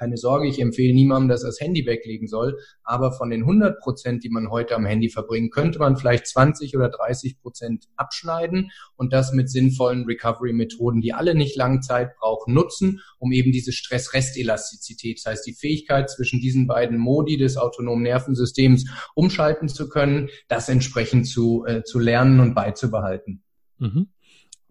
keine 0.03 0.17
Sorge, 0.17 0.49
ich 0.49 0.61
empfehle 0.61 0.93
niemandem, 0.93 1.29
dass 1.29 1.45
er 1.45 1.51
das 1.51 1.61
Handy 1.61 1.87
weglegen 1.87 2.27
soll. 2.27 2.59
Aber 2.83 3.13
von 3.13 3.31
den 3.31 3.43
100 3.43 3.79
Prozent, 3.79 4.25
die 4.25 4.31
man 4.31 4.51
heute 4.51 4.75
am 4.75 4.85
Handy 4.85 5.09
verbringt, 5.09 5.53
könnte 5.53 5.79
man 5.79 5.97
vielleicht 5.97 6.27
20 6.27 6.77
oder 6.77 6.89
30 6.89 7.39
Prozent 7.41 7.85
abschneiden 7.95 8.73
und 8.97 9.13
das 9.13 9.33
mit 9.33 9.49
sinnvollen 9.49 10.05
Recovery-Methoden, 10.05 11.03
die 11.03 11.13
alle 11.13 11.37
nicht 11.37 11.57
lange 11.57 11.81
Zeit 11.81 12.17
brauchen, 12.17 12.53
nutzen, 12.53 13.01
um 13.21 13.31
eben 13.31 13.53
diese 13.53 13.71
Stress-Rest-Elastizität, 13.71 15.19
das 15.19 15.31
heißt 15.31 15.47
die 15.47 15.55
Fähigkeit 15.55 16.11
zwischen 16.11 16.41
diesen 16.41 16.67
beiden 16.67 16.99
Modi 16.99 17.37
des 17.37 17.57
autonomen 17.57 18.03
Nervensystems 18.03 18.91
umschalten 19.15 19.69
zu 19.69 19.89
können, 19.89 20.31
das 20.49 20.69
entsprechend 20.69 21.29
zu, 21.29 21.65
äh, 21.65 21.85
zu 21.85 22.01
lernen 22.01 22.41
und 22.41 22.55
beizubehalten. 22.55 23.45
Mhm. 23.79 24.09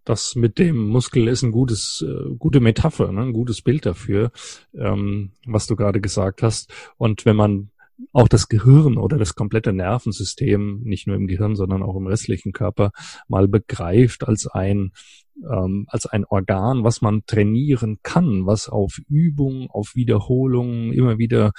Das 0.03 0.36
mit 0.36 0.58
dem 0.58 0.88
Muskel 0.88 1.27
ist 1.27 1.43
ein 1.43 1.51
gutes, 1.51 2.03
äh, 2.08 2.36
gute 2.38 2.60
Metapher, 2.60 3.12
ne? 3.12 3.22
ein 3.22 3.34
gutes 3.34 3.62
Bild 3.62 3.86
dafür, 3.86 4.31
ähm, 4.74 5.31
was 5.46 5.67
du 5.67 5.75
gerade 5.75 6.01
gesagt 6.01 6.41
hast. 6.41 6.74
Und 6.98 7.25
wenn 7.25 7.36
man 7.36 7.70
auch 8.13 8.27
das 8.27 8.48
Gehirn 8.48 8.98
oder 8.98 9.17
das 9.17 9.36
komplette 9.36 9.74
Nervensystem, 9.74 10.81
nicht 10.84 11.08
nur 11.08 11.15
im 11.15 11.27
Gehirn, 11.27 11.55
sondern 11.55 11.84
auch 11.84 11.96
im 11.96 12.08
restlichen 12.08 12.51
Körper, 12.51 12.91
mal 13.27 13.48
begreift 13.48 14.27
als 14.27 14.48
ein, 14.48 14.91
ähm, 15.50 15.86
als 15.88 16.05
ein 16.08 16.25
Organ, 16.25 16.84
was 16.84 17.01
man 17.01 17.25
trainieren 17.25 18.00
kann, 18.03 18.46
was 18.46 18.70
auf 18.70 19.00
Übung, 19.08 19.70
auf 19.70 19.96
Wiederholung 19.96 20.91
immer 20.93 21.17
wieder 21.17 21.51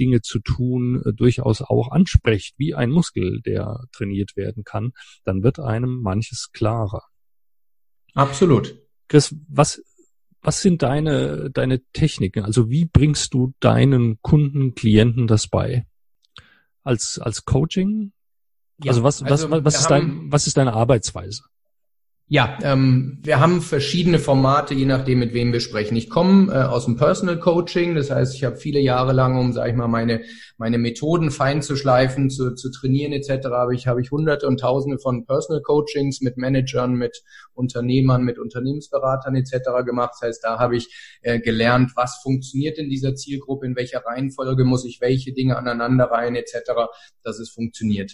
Dinge 0.00 0.22
zu 0.22 0.40
tun, 0.40 1.02
äh, 1.04 1.12
durchaus 1.12 1.60
auch 1.62 1.90
anspricht, 1.90 2.54
wie 2.58 2.74
ein 2.74 2.90
Muskel, 2.90 3.40
der 3.42 3.84
trainiert 3.92 4.36
werden 4.36 4.64
kann, 4.64 4.92
dann 5.24 5.42
wird 5.42 5.58
einem 5.58 6.00
manches 6.00 6.50
klarer. 6.52 7.02
Absolut. 8.14 8.78
Chris, 9.08 9.34
was, 9.48 9.82
was 10.42 10.60
sind 10.60 10.82
deine, 10.82 11.50
deine 11.50 11.82
Techniken? 11.92 12.44
Also 12.44 12.70
wie 12.70 12.84
bringst 12.84 13.34
du 13.34 13.52
deinen 13.60 14.20
Kunden, 14.22 14.74
Klienten 14.74 15.26
das 15.26 15.48
bei? 15.48 15.86
Als, 16.82 17.18
als 17.18 17.44
Coaching? 17.44 18.12
Ja, 18.82 18.90
also 18.90 19.02
was, 19.02 19.22
also 19.22 19.50
was, 19.50 19.64
was 19.64 19.80
ist 19.80 19.90
dein, 19.90 20.32
was 20.32 20.46
ist 20.46 20.56
deine 20.56 20.72
Arbeitsweise? 20.72 21.44
Ja, 22.28 22.58
ähm, 22.62 23.18
wir 23.22 23.40
haben 23.40 23.60
verschiedene 23.60 24.18
Formate, 24.18 24.72
je 24.72 24.86
nachdem, 24.86 25.18
mit 25.18 25.34
wem 25.34 25.52
wir 25.52 25.60
sprechen. 25.60 25.96
Ich 25.96 26.08
komme 26.08 26.50
äh, 26.50 26.62
aus 26.62 26.86
dem 26.86 26.96
Personal 26.96 27.38
Coaching, 27.38 27.94
das 27.94 28.10
heißt, 28.10 28.34
ich 28.34 28.44
habe 28.44 28.56
viele 28.56 28.80
Jahre 28.80 29.12
lang, 29.12 29.38
um, 29.38 29.52
sage 29.52 29.70
ich 29.70 29.76
mal, 29.76 29.88
meine 29.88 30.22
meine 30.62 30.78
Methoden 30.78 31.32
fein 31.32 31.60
zu 31.60 31.74
schleifen, 31.74 32.30
zu, 32.30 32.54
zu 32.54 32.70
trainieren 32.70 33.12
etc. 33.12 33.48
habe 33.48 33.74
ich 33.74 33.88
habe 33.88 34.00
ich 34.00 34.12
Hunderte 34.12 34.46
und 34.46 34.60
Tausende 34.60 35.00
von 35.00 35.26
Personal 35.26 35.60
Coachings 35.60 36.20
mit 36.20 36.36
Managern, 36.36 36.94
mit 36.94 37.24
Unternehmern, 37.52 38.22
mit 38.22 38.38
Unternehmensberatern 38.38 39.34
etc. 39.34 39.84
gemacht. 39.84 40.12
Das 40.12 40.28
heißt, 40.28 40.44
da 40.44 40.60
habe 40.60 40.76
ich 40.76 41.18
äh, 41.22 41.40
gelernt, 41.40 41.90
was 41.96 42.20
funktioniert 42.22 42.78
in 42.78 42.88
dieser 42.88 43.16
Zielgruppe, 43.16 43.66
in 43.66 43.74
welcher 43.74 44.04
Reihenfolge 44.06 44.64
muss 44.64 44.84
ich 44.84 45.00
welche 45.00 45.32
Dinge 45.32 45.56
aneinander 45.56 46.04
rein 46.04 46.36
etc., 46.36 46.54
dass 47.24 47.40
es 47.40 47.50
funktioniert. 47.50 48.12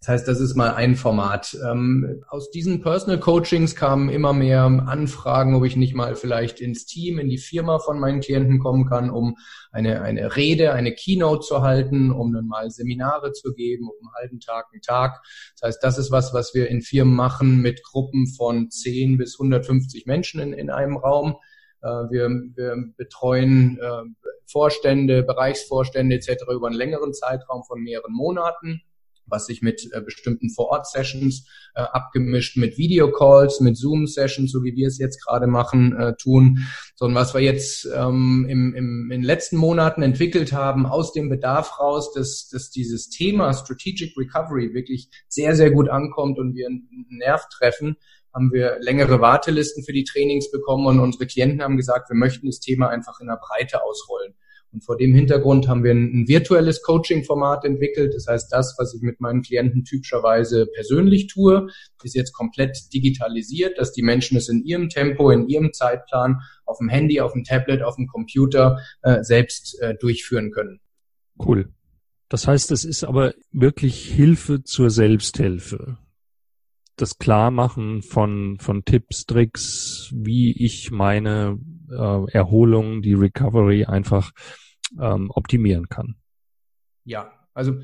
Das 0.00 0.08
heißt, 0.08 0.28
das 0.28 0.38
ist 0.38 0.54
mal 0.54 0.74
ein 0.74 0.94
Format. 0.94 1.58
Ähm, 1.68 2.22
aus 2.28 2.50
diesen 2.50 2.82
Personal 2.82 3.18
Coachings 3.18 3.74
kamen 3.74 4.10
immer 4.10 4.32
mehr 4.32 4.62
Anfragen, 4.62 5.56
ob 5.56 5.64
ich 5.64 5.74
nicht 5.74 5.94
mal 5.94 6.14
vielleicht 6.14 6.60
ins 6.60 6.86
Team, 6.86 7.18
in 7.18 7.28
die 7.28 7.38
Firma 7.38 7.80
von 7.80 7.98
meinen 7.98 8.20
Klienten 8.20 8.60
kommen 8.60 8.86
kann, 8.86 9.10
um 9.10 9.36
eine, 9.72 10.00
eine 10.02 10.36
Rede, 10.36 10.72
eine 10.72 10.94
Keynote 10.94 11.44
zu 11.44 11.62
halten, 11.62 12.12
um 12.12 12.32
dann 12.32 12.46
mal 12.46 12.70
Seminare 12.70 13.32
zu 13.32 13.54
geben, 13.54 13.88
um 13.88 14.06
einen 14.06 14.14
halben 14.14 14.40
Tag, 14.40 14.66
einen 14.72 14.82
Tag. 14.82 15.20
Das 15.58 15.68
heißt, 15.68 15.82
das 15.82 15.98
ist 15.98 16.12
was, 16.12 16.32
was 16.32 16.54
wir 16.54 16.68
in 16.68 16.80
Firmen 16.80 17.14
machen 17.14 17.60
mit 17.60 17.82
Gruppen 17.82 18.28
von 18.28 18.70
10 18.70 19.18
bis 19.18 19.34
150 19.40 20.06
Menschen 20.06 20.40
in, 20.40 20.52
in 20.52 20.70
einem 20.70 20.96
Raum. 20.96 21.38
Äh, 21.82 21.88
wir, 21.88 22.28
wir 22.54 22.76
betreuen 22.96 23.80
äh, 23.80 24.02
Vorstände, 24.46 25.24
Bereichsvorstände 25.24 26.14
etc. 26.14 26.44
über 26.54 26.68
einen 26.68 26.76
längeren 26.76 27.12
Zeitraum 27.12 27.64
von 27.64 27.80
mehreren 27.82 28.12
Monaten 28.12 28.82
was 29.28 29.46
sich 29.46 29.62
mit 29.62 29.88
äh, 29.92 30.00
bestimmten 30.00 30.50
Vor-Ort-Sessions 30.50 31.46
äh, 31.74 31.80
abgemischt, 31.80 32.56
mit 32.56 32.78
Videocalls, 32.78 33.60
mit 33.60 33.76
Zoom-Sessions, 33.76 34.50
so 34.50 34.62
wie 34.64 34.74
wir 34.74 34.88
es 34.88 34.98
jetzt 34.98 35.24
gerade 35.24 35.46
machen, 35.46 35.96
äh, 35.96 36.14
tun, 36.16 36.66
sondern 36.94 37.22
was 37.22 37.34
wir 37.34 37.40
jetzt 37.40 37.88
ähm, 37.94 38.46
im, 38.48 38.74
im, 38.74 39.10
in 39.10 39.20
den 39.20 39.22
letzten 39.22 39.56
Monaten 39.56 40.02
entwickelt 40.02 40.52
haben, 40.52 40.86
aus 40.86 41.12
dem 41.12 41.28
Bedarf 41.28 41.78
raus, 41.78 42.12
dass, 42.12 42.48
dass 42.48 42.70
dieses 42.70 43.08
Thema 43.08 43.52
Strategic 43.52 44.16
Recovery 44.16 44.74
wirklich 44.74 45.08
sehr, 45.28 45.54
sehr 45.56 45.70
gut 45.70 45.88
ankommt 45.88 46.38
und 46.38 46.54
wir 46.54 46.66
einen 46.66 47.06
Nerv 47.10 47.48
treffen, 47.48 47.96
haben 48.34 48.52
wir 48.52 48.78
längere 48.80 49.20
Wartelisten 49.20 49.84
für 49.84 49.92
die 49.92 50.04
Trainings 50.04 50.50
bekommen 50.50 50.86
und 50.86 51.00
unsere 51.00 51.26
Klienten 51.26 51.62
haben 51.62 51.76
gesagt, 51.76 52.10
wir 52.10 52.16
möchten 52.16 52.46
das 52.46 52.60
Thema 52.60 52.88
einfach 52.88 53.20
in 53.20 53.26
der 53.26 53.40
Breite 53.40 53.82
ausrollen. 53.82 54.34
Und 54.72 54.84
vor 54.84 54.96
dem 54.96 55.14
Hintergrund 55.14 55.66
haben 55.66 55.82
wir 55.82 55.92
ein, 55.92 56.28
virtuelles 56.28 56.82
Coaching-Format 56.82 57.64
entwickelt. 57.64 58.14
Das 58.14 58.26
heißt, 58.26 58.52
das, 58.52 58.74
was 58.78 58.94
ich 58.94 59.00
mit 59.00 59.20
meinen 59.20 59.42
Klienten 59.42 59.84
typischerweise 59.84 60.66
persönlich 60.74 61.26
tue, 61.26 61.68
ist 62.02 62.14
jetzt 62.14 62.32
komplett 62.32 62.92
digitalisiert, 62.92 63.78
dass 63.78 63.92
die 63.92 64.02
Menschen 64.02 64.36
es 64.36 64.48
in 64.48 64.62
ihrem 64.64 64.88
Tempo, 64.88 65.30
in 65.30 65.48
ihrem 65.48 65.72
Zeitplan, 65.72 66.40
auf 66.66 66.78
dem 66.78 66.88
Handy, 66.88 67.20
auf 67.20 67.32
dem 67.32 67.44
Tablet, 67.44 67.82
auf 67.82 67.96
dem 67.96 68.06
Computer 68.06 68.78
äh, 69.02 69.22
selbst 69.22 69.80
äh, 69.80 69.94
durchführen 69.94 70.50
können. 70.50 70.80
Cool. 71.38 71.72
Das 72.28 72.46
heißt, 72.46 72.70
es 72.72 72.84
ist 72.84 73.04
aber 73.04 73.34
wirklich 73.52 74.04
Hilfe 74.06 74.62
zur 74.62 74.90
Selbsthilfe. 74.90 75.96
Das 76.96 77.16
Klarmachen 77.16 78.02
von, 78.02 78.58
von 78.60 78.84
Tipps, 78.84 79.24
Tricks, 79.24 80.12
wie 80.14 80.52
ich 80.52 80.90
meine 80.90 81.58
äh, 81.90 82.30
Erholung, 82.32 83.02
die 83.02 83.14
Recovery 83.14 83.84
einfach 83.84 84.30
ähm, 85.00 85.30
optimieren 85.30 85.88
kann. 85.88 86.16
Ja, 87.04 87.32
also 87.58 87.74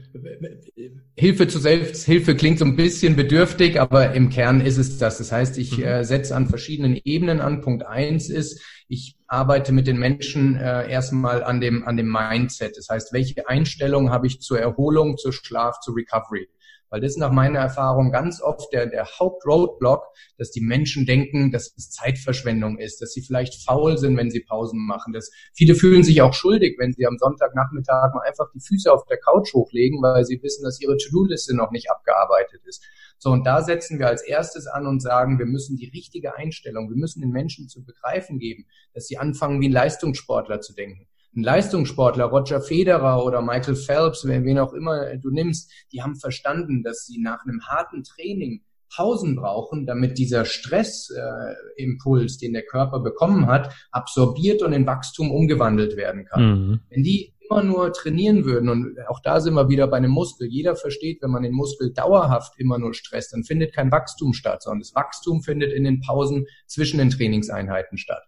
Hilfe 1.16 1.48
zur 1.48 1.60
Selbsthilfe 1.60 2.36
klingt 2.36 2.60
so 2.60 2.64
ein 2.64 2.76
bisschen 2.76 3.16
bedürftig, 3.16 3.80
aber 3.80 4.12
im 4.14 4.28
Kern 4.28 4.60
ist 4.60 4.78
es 4.78 4.98
das. 4.98 5.18
Das 5.18 5.32
heißt, 5.32 5.58
ich 5.58 5.78
mhm. 5.78 5.84
äh, 5.84 6.04
setze 6.04 6.36
an 6.36 6.46
verschiedenen 6.46 6.96
Ebenen 7.02 7.40
an. 7.40 7.60
Punkt 7.60 7.84
eins 7.84 8.30
ist, 8.30 8.62
ich 8.86 9.16
arbeite 9.26 9.72
mit 9.72 9.88
den 9.88 9.98
Menschen 9.98 10.54
äh, 10.54 10.88
erstmal 10.88 11.42
an 11.42 11.60
dem, 11.60 11.84
an 11.84 11.96
dem 11.96 12.08
Mindset. 12.08 12.76
Das 12.76 12.88
heißt, 12.88 13.12
welche 13.12 13.48
Einstellung 13.48 14.10
habe 14.10 14.28
ich 14.28 14.40
zur 14.40 14.60
Erholung, 14.60 15.16
zur 15.16 15.32
Schlaf, 15.32 15.80
zur 15.80 15.96
Recovery? 15.96 16.48
Weil 16.90 17.00
das 17.00 17.12
ist 17.12 17.18
nach 17.18 17.32
meiner 17.32 17.58
Erfahrung 17.58 18.12
ganz 18.12 18.40
oft 18.40 18.72
der, 18.72 18.86
der 18.86 19.06
Hauptroadblock, 19.18 20.04
dass 20.38 20.50
die 20.50 20.60
Menschen 20.60 21.06
denken, 21.06 21.50
dass 21.50 21.74
es 21.76 21.90
Zeitverschwendung 21.90 22.78
ist, 22.78 23.00
dass 23.02 23.12
sie 23.12 23.22
vielleicht 23.22 23.64
faul 23.64 23.98
sind, 23.98 24.16
wenn 24.16 24.30
sie 24.30 24.40
Pausen 24.40 24.86
machen. 24.86 25.12
Dass 25.12 25.30
viele 25.54 25.74
fühlen 25.74 26.04
sich 26.04 26.22
auch 26.22 26.34
schuldig, 26.34 26.76
wenn 26.78 26.92
sie 26.92 27.06
am 27.06 27.18
Sonntagnachmittag 27.18 28.14
mal 28.14 28.22
einfach 28.26 28.46
die 28.54 28.60
Füße 28.60 28.92
auf 28.92 29.04
der 29.06 29.18
Couch 29.18 29.52
hochlegen, 29.54 30.02
weil 30.02 30.24
sie 30.24 30.40
wissen, 30.42 30.64
dass 30.64 30.80
ihre 30.80 30.96
To-Do-Liste 30.96 31.56
noch 31.56 31.70
nicht 31.70 31.90
abgearbeitet 31.90 32.62
ist. 32.64 32.84
So, 33.18 33.30
und 33.30 33.44
da 33.46 33.62
setzen 33.62 33.98
wir 33.98 34.08
als 34.08 34.22
erstes 34.22 34.66
an 34.66 34.86
und 34.86 35.00
sagen, 35.00 35.38
wir 35.38 35.46
müssen 35.46 35.76
die 35.76 35.88
richtige 35.88 36.36
Einstellung, 36.36 36.90
wir 36.90 36.96
müssen 36.96 37.20
den 37.20 37.30
Menschen 37.30 37.68
zu 37.68 37.84
begreifen 37.84 38.38
geben, 38.38 38.66
dass 38.92 39.06
sie 39.06 39.18
anfangen, 39.18 39.60
wie 39.60 39.68
ein 39.68 39.72
Leistungssportler 39.72 40.60
zu 40.60 40.74
denken 40.74 41.08
ein 41.36 41.42
Leistungssportler, 41.42 42.26
Roger 42.26 42.60
Federer 42.60 43.24
oder 43.24 43.42
Michael 43.42 43.76
Phelps, 43.76 44.26
wen 44.26 44.58
auch 44.58 44.72
immer 44.72 45.16
du 45.16 45.30
nimmst, 45.30 45.70
die 45.92 46.02
haben 46.02 46.16
verstanden, 46.16 46.82
dass 46.82 47.06
sie 47.06 47.20
nach 47.20 47.44
einem 47.44 47.62
harten 47.66 48.04
Training 48.04 48.62
Pausen 48.94 49.34
brauchen, 49.36 49.86
damit 49.86 50.18
dieser 50.18 50.44
Stressimpuls, 50.44 52.36
äh, 52.36 52.38
den 52.40 52.52
der 52.52 52.64
Körper 52.64 53.00
bekommen 53.00 53.46
hat, 53.46 53.74
absorbiert 53.90 54.62
und 54.62 54.72
in 54.72 54.86
Wachstum 54.86 55.32
umgewandelt 55.32 55.96
werden 55.96 56.26
kann. 56.26 56.42
Mhm. 56.44 56.80
Wenn 56.90 57.02
die 57.02 57.34
immer 57.50 57.62
nur 57.62 57.92
trainieren 57.92 58.44
würden, 58.44 58.68
und 58.68 58.96
auch 59.08 59.20
da 59.20 59.40
sind 59.40 59.54
wir 59.54 59.68
wieder 59.68 59.86
bei 59.86 59.96
einem 59.98 60.12
Muskel, 60.12 60.48
jeder 60.48 60.76
versteht, 60.76 61.22
wenn 61.22 61.30
man 61.30 61.42
den 61.42 61.52
Muskel 61.52 61.92
dauerhaft 61.92 62.54
immer 62.58 62.78
nur 62.78 62.94
stresst, 62.94 63.32
dann 63.32 63.44
findet 63.44 63.74
kein 63.74 63.90
Wachstum 63.92 64.32
statt, 64.32 64.62
sondern 64.62 64.80
das 64.80 64.94
Wachstum 64.94 65.42
findet 65.42 65.72
in 65.72 65.84
den 65.84 66.00
Pausen 66.00 66.46
zwischen 66.66 66.98
den 66.98 67.10
Trainingseinheiten 67.10 67.98
statt. 67.98 68.22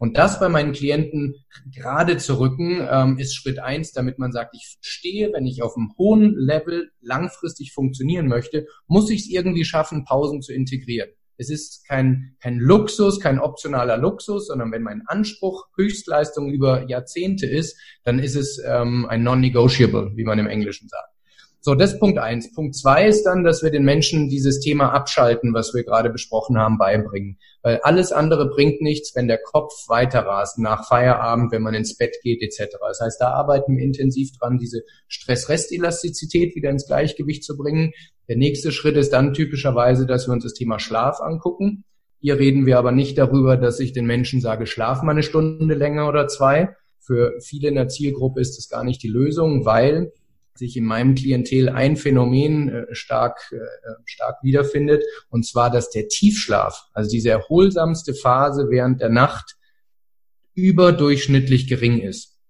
Und 0.00 0.16
das 0.16 0.40
bei 0.40 0.48
meinen 0.48 0.72
Klienten 0.72 1.34
gerade 1.70 2.16
zu 2.16 2.40
rücken, 2.40 2.88
ähm, 2.90 3.18
ist 3.18 3.34
Schritt 3.34 3.58
eins, 3.58 3.92
damit 3.92 4.18
man 4.18 4.32
sagt, 4.32 4.54
ich 4.54 4.78
verstehe, 4.80 5.30
wenn 5.34 5.46
ich 5.46 5.62
auf 5.62 5.76
einem 5.76 5.92
hohen 5.98 6.34
Level 6.38 6.90
langfristig 7.02 7.74
funktionieren 7.74 8.26
möchte, 8.26 8.66
muss 8.86 9.10
ich 9.10 9.20
es 9.20 9.28
irgendwie 9.28 9.64
schaffen, 9.64 10.06
Pausen 10.06 10.40
zu 10.40 10.54
integrieren. 10.54 11.10
Es 11.36 11.50
ist 11.50 11.86
kein, 11.86 12.34
kein 12.40 12.56
Luxus, 12.56 13.20
kein 13.20 13.38
optionaler 13.38 13.98
Luxus, 13.98 14.46
sondern 14.46 14.72
wenn 14.72 14.82
mein 14.82 15.02
Anspruch 15.06 15.68
Höchstleistung 15.76 16.50
über 16.50 16.88
Jahrzehnte 16.88 17.46
ist, 17.46 17.78
dann 18.02 18.18
ist 18.18 18.36
es 18.36 18.58
ähm, 18.66 19.04
ein 19.06 19.22
non-negotiable, 19.22 20.12
wie 20.14 20.24
man 20.24 20.38
im 20.38 20.46
Englischen 20.46 20.88
sagt. 20.88 21.19
So, 21.62 21.74
das 21.74 21.92
ist 21.92 22.00
Punkt 22.00 22.18
eins. 22.18 22.54
Punkt 22.54 22.74
zwei 22.74 23.06
ist 23.06 23.24
dann, 23.24 23.44
dass 23.44 23.62
wir 23.62 23.70
den 23.70 23.84
Menschen 23.84 24.30
dieses 24.30 24.60
Thema 24.60 24.92
Abschalten, 24.94 25.52
was 25.52 25.74
wir 25.74 25.84
gerade 25.84 26.08
besprochen 26.08 26.56
haben, 26.56 26.78
beibringen. 26.78 27.38
Weil 27.62 27.80
alles 27.82 28.12
andere 28.12 28.48
bringt 28.48 28.80
nichts, 28.80 29.14
wenn 29.14 29.28
der 29.28 29.36
Kopf 29.36 29.72
weiter 29.88 30.20
rast 30.20 30.58
nach 30.58 30.88
Feierabend, 30.88 31.52
wenn 31.52 31.60
man 31.60 31.74
ins 31.74 31.98
Bett 31.98 32.16
geht 32.22 32.42
etc. 32.42 32.76
Das 32.80 33.00
heißt, 33.02 33.20
da 33.20 33.32
arbeiten 33.32 33.76
wir 33.76 33.84
intensiv 33.84 34.30
dran, 34.38 34.56
diese 34.56 34.84
Stress-Rest-Elastizität 35.08 36.56
wieder 36.56 36.70
ins 36.70 36.86
Gleichgewicht 36.86 37.44
zu 37.44 37.58
bringen. 37.58 37.92
Der 38.28 38.38
nächste 38.38 38.72
Schritt 38.72 38.96
ist 38.96 39.12
dann 39.12 39.34
typischerweise, 39.34 40.06
dass 40.06 40.28
wir 40.28 40.32
uns 40.32 40.44
das 40.44 40.54
Thema 40.54 40.78
Schlaf 40.78 41.20
angucken. 41.20 41.84
Hier 42.20 42.38
reden 42.38 42.64
wir 42.64 42.78
aber 42.78 42.92
nicht 42.92 43.18
darüber, 43.18 43.58
dass 43.58 43.80
ich 43.80 43.92
den 43.92 44.06
Menschen 44.06 44.40
sage, 44.40 44.66
schlaf 44.66 45.02
mal 45.02 45.12
eine 45.12 45.22
Stunde 45.22 45.74
länger 45.74 46.08
oder 46.08 46.26
zwei. 46.26 46.74
Für 47.00 47.34
viele 47.42 47.68
in 47.68 47.74
der 47.74 47.88
Zielgruppe 47.88 48.40
ist 48.40 48.56
das 48.56 48.68
gar 48.70 48.84
nicht 48.84 49.02
die 49.02 49.08
Lösung, 49.08 49.66
weil 49.66 50.12
sich 50.54 50.76
in 50.76 50.84
meinem 50.84 51.14
Klientel 51.14 51.68
ein 51.68 51.96
Phänomen 51.96 52.68
äh, 52.68 52.94
stark, 52.94 53.52
äh, 53.52 53.58
stark 54.04 54.42
wiederfindet, 54.42 55.04
und 55.28 55.46
zwar, 55.46 55.70
dass 55.70 55.90
der 55.90 56.08
Tiefschlaf, 56.08 56.88
also 56.92 57.10
diese 57.10 57.30
erholsamste 57.30 58.14
Phase 58.14 58.68
während 58.70 59.00
der 59.00 59.10
Nacht, 59.10 59.56
überdurchschnittlich 60.54 61.68
gering 61.68 62.00
ist. 62.00 62.40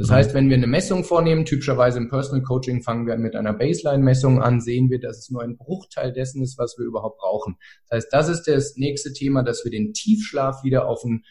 Das 0.00 0.08
mhm. 0.08 0.14
heißt, 0.14 0.34
wenn 0.34 0.48
wir 0.48 0.56
eine 0.56 0.66
Messung 0.66 1.04
vornehmen, 1.04 1.44
typischerweise 1.44 1.98
im 1.98 2.08
Personal 2.08 2.42
Coaching 2.42 2.82
fangen 2.82 3.06
wir 3.06 3.18
mit 3.18 3.36
einer 3.36 3.52
Baseline-Messung 3.52 4.40
an, 4.40 4.62
sehen 4.62 4.88
wir, 4.88 4.98
dass 4.98 5.18
es 5.18 5.30
nur 5.30 5.42
ein 5.42 5.58
Bruchteil 5.58 6.10
dessen 6.12 6.42
ist, 6.42 6.58
was 6.58 6.76
wir 6.78 6.86
überhaupt 6.86 7.18
brauchen. 7.18 7.56
Das 7.88 7.96
heißt, 7.96 8.08
das 8.12 8.28
ist 8.30 8.44
das 8.44 8.76
nächste 8.76 9.12
Thema, 9.12 9.42
dass 9.42 9.62
wir 9.62 9.70
den 9.70 9.92
Tiefschlaf 9.92 10.64
wieder 10.64 10.86
auf 10.86 11.04
ein, 11.04 11.24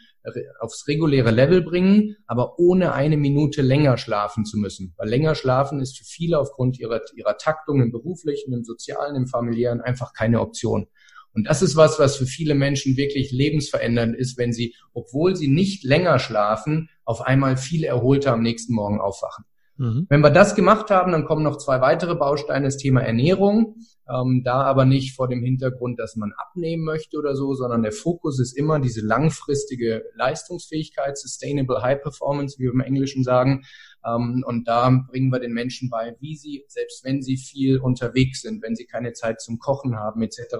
aufs 0.59 0.87
reguläre 0.87 1.31
Level 1.31 1.61
bringen, 1.61 2.15
aber 2.27 2.59
ohne 2.59 2.93
eine 2.93 3.17
Minute 3.17 3.61
länger 3.61 3.97
schlafen 3.97 4.45
zu 4.45 4.57
müssen. 4.57 4.93
Weil 4.97 5.09
länger 5.09 5.35
schlafen 5.35 5.79
ist 5.79 5.97
für 5.97 6.05
viele 6.05 6.39
aufgrund 6.39 6.79
ihrer, 6.79 7.01
ihrer 7.15 7.37
Taktung 7.37 7.81
im 7.81 7.91
beruflichen, 7.91 8.53
im 8.53 8.63
sozialen, 8.63 9.15
im 9.15 9.27
familiären 9.27 9.81
einfach 9.81 10.13
keine 10.13 10.41
Option. 10.41 10.87
Und 11.33 11.47
das 11.47 11.61
ist 11.61 11.75
was, 11.75 11.99
was 11.99 12.15
für 12.17 12.25
viele 12.25 12.55
Menschen 12.55 12.97
wirklich 12.97 13.31
lebensverändernd 13.31 14.15
ist, 14.15 14.37
wenn 14.37 14.51
sie, 14.51 14.75
obwohl 14.93 15.35
sie 15.35 15.47
nicht 15.47 15.83
länger 15.83 16.19
schlafen, 16.19 16.89
auf 17.05 17.21
einmal 17.21 17.55
viel 17.55 17.83
erholter 17.83 18.33
am 18.33 18.41
nächsten 18.41 18.73
Morgen 18.73 18.99
aufwachen. 18.99 19.45
Mhm. 19.79 20.07
Wenn 20.09 20.21
wir 20.21 20.29
das 20.29 20.55
gemacht 20.55 20.91
haben, 20.91 21.13
dann 21.13 21.23
kommen 21.23 21.41
noch 21.41 21.57
zwei 21.57 21.79
weitere 21.79 22.13
Bausteine, 22.13 22.65
das 22.65 22.77
Thema 22.77 23.01
Ernährung. 23.01 23.77
Ähm, 24.09 24.41
da 24.43 24.63
aber 24.63 24.85
nicht 24.85 25.15
vor 25.15 25.27
dem 25.27 25.41
Hintergrund, 25.41 25.99
dass 25.99 26.15
man 26.15 26.33
abnehmen 26.35 26.83
möchte 26.83 27.17
oder 27.17 27.35
so, 27.35 27.53
sondern 27.53 27.83
der 27.83 27.91
Fokus 27.91 28.39
ist 28.39 28.57
immer 28.57 28.79
diese 28.79 29.01
langfristige 29.01 30.03
Leistungsfähigkeit, 30.15 31.17
Sustainable 31.17 31.81
High 31.81 32.01
Performance, 32.01 32.57
wie 32.57 32.63
wir 32.63 32.73
im 32.73 32.81
Englischen 32.81 33.23
sagen. 33.23 33.63
Ähm, 34.05 34.43
und 34.45 34.67
da 34.67 34.89
bringen 35.09 35.31
wir 35.31 35.39
den 35.39 35.53
Menschen 35.53 35.89
bei, 35.89 36.15
wie 36.19 36.35
sie, 36.35 36.65
selbst 36.67 37.05
wenn 37.05 37.21
sie 37.21 37.37
viel 37.37 37.79
unterwegs 37.79 38.41
sind, 38.41 38.61
wenn 38.61 38.75
sie 38.75 38.85
keine 38.85 39.13
Zeit 39.13 39.39
zum 39.39 39.59
Kochen 39.59 39.95
haben 39.95 40.21
etc., 40.23 40.55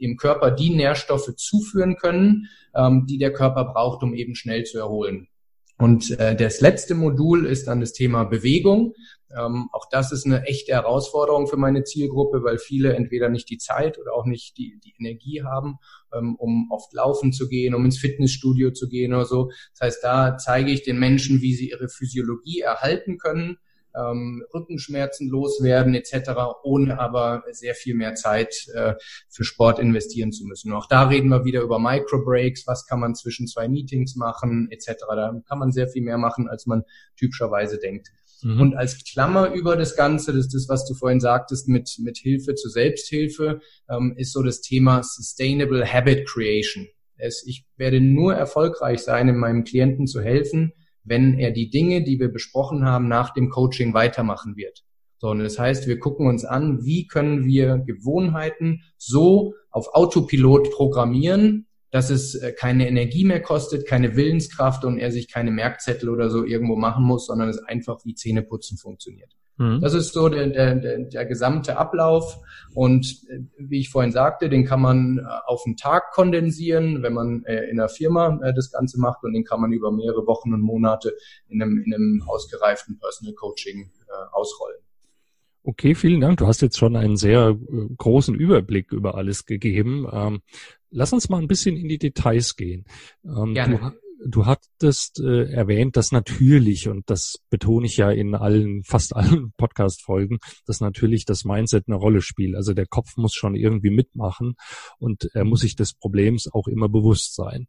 dem 0.00 0.16
Körper 0.16 0.50
die 0.50 0.74
Nährstoffe 0.74 1.36
zuführen 1.36 1.96
können, 1.96 2.48
ähm, 2.74 3.06
die 3.08 3.18
der 3.18 3.32
Körper 3.32 3.66
braucht, 3.66 4.02
um 4.02 4.14
eben 4.14 4.34
schnell 4.34 4.64
zu 4.64 4.78
erholen. 4.78 5.28
Und 5.76 6.18
äh, 6.18 6.36
das 6.36 6.60
letzte 6.60 6.94
Modul 6.94 7.46
ist 7.46 7.66
dann 7.66 7.80
das 7.80 7.92
Thema 7.92 8.24
Bewegung. 8.24 8.94
Ähm, 9.36 9.68
auch 9.72 9.88
das 9.90 10.12
ist 10.12 10.24
eine 10.24 10.44
echte 10.44 10.72
Herausforderung 10.72 11.48
für 11.48 11.56
meine 11.56 11.82
Zielgruppe, 11.82 12.44
weil 12.44 12.58
viele 12.58 12.94
entweder 12.94 13.28
nicht 13.28 13.50
die 13.50 13.58
Zeit 13.58 13.98
oder 13.98 14.12
auch 14.14 14.26
nicht 14.26 14.56
die, 14.56 14.78
die 14.84 14.94
Energie 14.98 15.42
haben, 15.42 15.78
ähm, 16.14 16.36
um 16.36 16.70
oft 16.70 16.92
laufen 16.92 17.32
zu 17.32 17.48
gehen, 17.48 17.74
um 17.74 17.84
ins 17.84 17.98
Fitnessstudio 17.98 18.70
zu 18.70 18.88
gehen 18.88 19.12
oder 19.12 19.24
so. 19.24 19.50
Das 19.72 19.80
heißt, 19.86 20.04
da 20.04 20.36
zeige 20.36 20.70
ich 20.70 20.84
den 20.84 20.98
Menschen, 20.98 21.40
wie 21.40 21.54
sie 21.54 21.70
ihre 21.70 21.88
Physiologie 21.88 22.60
erhalten 22.60 23.18
können, 23.18 23.58
ähm, 23.96 24.44
Rückenschmerzen 24.52 25.28
loswerden 25.28 25.94
etc., 25.94 26.30
ohne 26.62 26.98
aber 26.98 27.42
sehr 27.52 27.74
viel 27.74 27.94
mehr 27.94 28.14
Zeit 28.14 28.54
äh, 28.74 28.94
für 29.28 29.44
Sport 29.44 29.78
investieren 29.78 30.32
zu 30.32 30.44
müssen. 30.44 30.72
Und 30.72 30.78
auch 30.78 30.86
da 30.86 31.08
reden 31.08 31.28
wir 31.28 31.44
wieder 31.44 31.62
über 31.62 31.78
Microbreaks, 31.78 32.66
was 32.66 32.86
kann 32.86 33.00
man 33.00 33.14
zwischen 33.14 33.46
zwei 33.46 33.68
Meetings 33.68 34.16
machen 34.16 34.68
etc. 34.70 35.04
Da 35.08 35.40
kann 35.46 35.58
man 35.58 35.72
sehr 35.72 35.88
viel 35.88 36.02
mehr 36.02 36.18
machen, 36.18 36.48
als 36.48 36.66
man 36.66 36.82
typischerweise 37.16 37.78
denkt. 37.78 38.08
Mhm. 38.42 38.60
Und 38.60 38.74
als 38.74 39.02
Klammer 39.04 39.52
über 39.52 39.76
das 39.76 39.96
Ganze, 39.96 40.32
das 40.32 40.46
ist 40.46 40.54
das, 40.54 40.68
was 40.68 40.86
du 40.86 40.94
vorhin 40.94 41.20
sagtest, 41.20 41.68
mit, 41.68 41.96
mit 41.98 42.18
Hilfe 42.18 42.54
zur 42.54 42.70
Selbsthilfe, 42.70 43.60
ähm, 43.88 44.14
ist 44.16 44.32
so 44.32 44.42
das 44.42 44.60
Thema 44.60 45.02
Sustainable 45.02 45.90
Habit 45.90 46.28
Creation. 46.28 46.86
Es, 47.16 47.44
ich 47.46 47.64
werde 47.76 48.00
nur 48.00 48.34
erfolgreich 48.34 49.00
sein, 49.00 49.28
in 49.28 49.36
meinem 49.36 49.64
Klienten 49.64 50.06
zu 50.06 50.20
helfen, 50.20 50.72
wenn 51.04 51.38
er 51.38 51.50
die 51.50 51.70
Dinge, 51.70 52.02
die 52.02 52.18
wir 52.18 52.28
besprochen 52.28 52.84
haben, 52.84 53.08
nach 53.08 53.32
dem 53.32 53.50
Coaching 53.50 53.94
weitermachen 53.94 54.56
wird. 54.56 54.84
So, 55.18 55.30
und 55.30 55.38
das 55.38 55.58
heißt, 55.58 55.86
wir 55.86 55.98
gucken 55.98 56.26
uns 56.26 56.44
an, 56.44 56.84
wie 56.84 57.06
können 57.06 57.46
wir 57.46 57.78
Gewohnheiten 57.78 58.82
so 58.98 59.54
auf 59.70 59.94
Autopilot 59.94 60.70
programmieren, 60.70 61.66
dass 61.90 62.10
es 62.10 62.34
äh, 62.34 62.52
keine 62.52 62.88
Energie 62.88 63.24
mehr 63.24 63.40
kostet, 63.40 63.86
keine 63.86 64.16
Willenskraft 64.16 64.84
und 64.84 64.98
er 64.98 65.12
sich 65.12 65.30
keine 65.30 65.50
Merkzettel 65.50 66.08
oder 66.08 66.28
so 66.28 66.44
irgendwo 66.44 66.76
machen 66.76 67.04
muss, 67.04 67.26
sondern 67.26 67.48
es 67.48 67.62
einfach 67.62 68.04
wie 68.04 68.14
Zähneputzen 68.14 68.78
funktioniert. 68.78 69.32
Mhm. 69.56 69.80
Das 69.80 69.94
ist 69.94 70.12
so 70.12 70.28
der, 70.28 70.48
der, 70.48 70.74
der, 70.74 70.98
der 71.04 71.26
gesamte 71.26 71.76
Ablauf. 71.76 72.38
Und 72.74 73.06
äh, 73.28 73.40
wie 73.58 73.80
ich 73.80 73.90
vorhin 73.90 74.12
sagte, 74.12 74.48
den 74.48 74.64
kann 74.64 74.80
man 74.80 75.18
äh, 75.18 75.22
auf 75.46 75.62
den 75.64 75.76
Tag 75.76 76.12
kondensieren, 76.12 77.02
wenn 77.02 77.12
man 77.12 77.44
äh, 77.44 77.64
in 77.64 77.78
einer 77.78 77.88
Firma 77.88 78.38
das 78.54 78.70
Ganze 78.70 78.98
macht 79.00 79.22
und 79.22 79.32
den 79.32 79.44
kann 79.44 79.60
man 79.60 79.72
über 79.72 79.92
mehrere 79.92 80.26
Wochen 80.26 80.52
und 80.52 80.60
Monate 80.60 81.14
in 81.48 81.62
einem, 81.62 81.82
in 81.84 81.94
einem 81.94 82.22
ausgereiften 82.26 82.98
Personal 82.98 83.34
Coaching 83.34 83.90
ausrollen. 84.32 84.78
Okay, 85.64 85.94
vielen 85.94 86.20
Dank. 86.20 86.38
Du 86.38 86.46
hast 86.46 86.60
jetzt 86.60 86.78
schon 86.78 86.94
einen 86.94 87.16
sehr 87.16 87.56
großen 87.96 88.34
Überblick 88.34 88.92
über 88.92 89.14
alles 89.14 89.46
gegeben. 89.46 90.06
Ähm, 90.12 90.42
lass 90.90 91.12
uns 91.12 91.28
mal 91.28 91.40
ein 91.40 91.48
bisschen 91.48 91.76
in 91.76 91.88
die 91.88 91.98
Details 91.98 92.54
gehen. 92.54 92.84
Ähm, 93.24 93.54
Gerne. 93.54 93.94
Du, 94.26 94.46
hattest 94.46 95.20
äh, 95.20 95.50
erwähnt, 95.50 95.96
dass 95.96 96.10
natürlich, 96.10 96.88
und 96.88 97.08
das 97.10 97.36
betone 97.50 97.86
ich 97.86 97.96
ja 97.96 98.10
in 98.10 98.34
allen, 98.34 98.82
fast 98.84 99.14
allen 99.14 99.52
Podcast-Folgen, 99.56 100.38
dass 100.66 100.80
natürlich 100.80 101.24
das 101.24 101.44
Mindset 101.44 101.84
eine 101.86 101.96
Rolle 101.96 102.22
spielt. 102.22 102.56
Also 102.56 102.72
der 102.72 102.86
Kopf 102.86 103.16
muss 103.16 103.34
schon 103.34 103.54
irgendwie 103.54 103.90
mitmachen 103.90 104.54
und 104.98 105.28
er 105.34 105.44
muss 105.44 105.60
sich 105.60 105.76
des 105.76 105.94
Problems 105.94 106.48
auch 106.52 106.68
immer 106.68 106.88
bewusst 106.88 107.34
sein. 107.34 107.66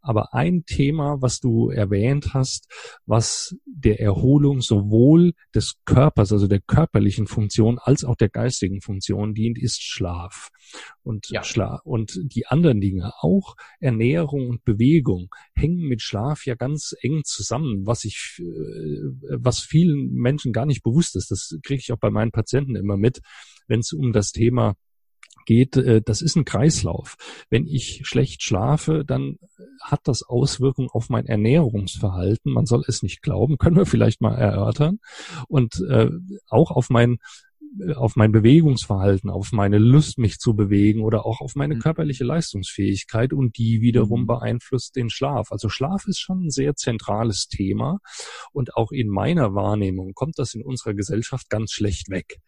Aber 0.00 0.34
ein 0.34 0.64
Thema, 0.64 1.18
was 1.20 1.40
du 1.40 1.70
erwähnt 1.70 2.34
hast, 2.34 2.66
was 3.06 3.54
der 3.66 4.00
Erholung 4.00 4.60
sowohl 4.60 5.32
des 5.54 5.74
Körpers, 5.84 6.32
also 6.32 6.48
der 6.48 6.60
körperlichen 6.60 7.26
Funktion, 7.26 7.78
als 7.78 8.04
auch 8.04 8.16
der 8.16 8.28
geistigen 8.28 8.80
Funktion 8.80 9.34
dient, 9.34 9.58
ist 9.58 9.82
Schlaf. 9.82 10.50
Und 11.02 11.28
ja. 11.30 11.42
Schlaf 11.42 11.80
und 11.84 12.18
die 12.22 12.46
anderen 12.46 12.80
Dinge, 12.80 13.12
auch 13.20 13.56
Ernährung 13.80 14.48
und 14.48 14.64
Bewegung, 14.64 15.28
hängen 15.54 15.88
mit 15.88 16.02
Schlaf 16.02 16.46
ja 16.46 16.54
ganz 16.54 16.94
eng 17.00 17.22
zusammen, 17.24 17.86
was 17.86 18.04
ich, 18.04 18.40
äh, 18.40 19.34
was 19.38 19.60
vielen 19.60 20.12
Menschen 20.12 20.52
gar 20.52 20.66
nicht 20.66 20.82
bewusst 20.82 21.16
ist. 21.16 21.30
Das 21.30 21.56
kriege 21.62 21.80
ich 21.80 21.92
auch 21.92 21.98
bei 21.98 22.10
meinen 22.10 22.32
Patienten 22.32 22.76
immer 22.76 22.96
mit, 22.96 23.20
wenn 23.66 23.80
es 23.80 23.92
um 23.92 24.12
das 24.12 24.32
Thema 24.32 24.74
geht, 25.44 25.76
äh, 25.76 26.02
das 26.02 26.22
ist 26.22 26.36
ein 26.36 26.44
Kreislauf. 26.44 27.16
Wenn 27.50 27.66
ich 27.66 28.02
schlecht 28.04 28.42
schlafe, 28.42 29.04
dann 29.04 29.38
hat 29.80 30.00
das 30.04 30.22
Auswirkungen 30.22 30.88
auf 30.92 31.08
mein 31.08 31.26
Ernährungsverhalten. 31.26 32.52
Man 32.52 32.66
soll 32.66 32.84
es 32.86 33.02
nicht 33.02 33.22
glauben, 33.22 33.56
können 33.58 33.76
wir 33.76 33.86
vielleicht 33.86 34.20
mal 34.20 34.34
erörtern. 34.34 34.98
Und 35.48 35.80
äh, 35.88 36.10
auch 36.48 36.70
auf 36.70 36.90
mein 36.90 37.18
auf 37.96 38.16
mein 38.16 38.32
Bewegungsverhalten, 38.32 39.30
auf 39.30 39.52
meine 39.52 39.78
Lust, 39.78 40.18
mich 40.18 40.38
zu 40.38 40.54
bewegen 40.54 41.02
oder 41.02 41.24
auch 41.24 41.40
auf 41.40 41.54
meine 41.54 41.76
mhm. 41.76 41.80
körperliche 41.80 42.24
Leistungsfähigkeit 42.24 43.32
und 43.32 43.56
die 43.56 43.80
wiederum 43.80 44.22
mhm. 44.22 44.26
beeinflusst 44.26 44.96
den 44.96 45.10
Schlaf. 45.10 45.50
Also 45.50 45.68
Schlaf 45.68 46.06
ist 46.06 46.20
schon 46.20 46.46
ein 46.46 46.50
sehr 46.50 46.74
zentrales 46.74 47.48
Thema 47.48 47.98
und 48.52 48.76
auch 48.76 48.92
in 48.92 49.08
meiner 49.08 49.54
Wahrnehmung 49.54 50.12
kommt 50.14 50.38
das 50.38 50.54
in 50.54 50.62
unserer 50.62 50.94
Gesellschaft 50.94 51.48
ganz 51.48 51.72
schlecht 51.72 52.10
weg. 52.10 52.40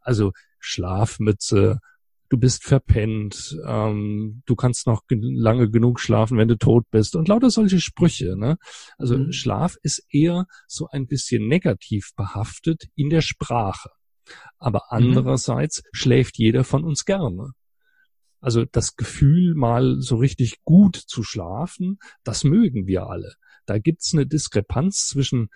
Also 0.00 0.32
Schlafmütze, 0.58 1.80
du 2.30 2.38
bist 2.38 2.64
verpennt, 2.64 3.58
ähm, 3.66 4.42
du 4.46 4.56
kannst 4.56 4.86
noch 4.86 5.02
lange 5.10 5.68
genug 5.70 6.00
schlafen, 6.00 6.38
wenn 6.38 6.48
du 6.48 6.56
tot 6.56 6.84
bist 6.90 7.16
und 7.16 7.28
lauter 7.28 7.50
solche 7.50 7.80
Sprüche. 7.80 8.36
Ne? 8.36 8.56
Also 8.96 9.18
mhm. 9.18 9.32
Schlaf 9.32 9.76
ist 9.82 10.04
eher 10.10 10.46
so 10.66 10.88
ein 10.90 11.06
bisschen 11.06 11.48
negativ 11.48 12.12
behaftet 12.16 12.84
in 12.94 13.10
der 13.10 13.20
Sprache. 13.20 13.90
Aber 14.58 14.82
mhm. 14.90 14.96
andererseits 15.06 15.82
schläft 15.92 16.38
jeder 16.38 16.64
von 16.64 16.84
uns 16.84 17.04
gerne. 17.04 17.52
Also 18.40 18.64
das 18.64 18.96
Gefühl, 18.96 19.54
mal 19.54 19.96
so 20.00 20.16
richtig 20.16 20.62
gut 20.64 20.96
zu 20.96 21.22
schlafen, 21.22 21.98
das 22.24 22.44
mögen 22.44 22.86
wir 22.86 23.06
alle. 23.06 23.34
Da 23.66 23.78
gibt's 23.78 24.14
eine 24.14 24.26
Diskrepanz 24.26 25.06
zwischen 25.06 25.50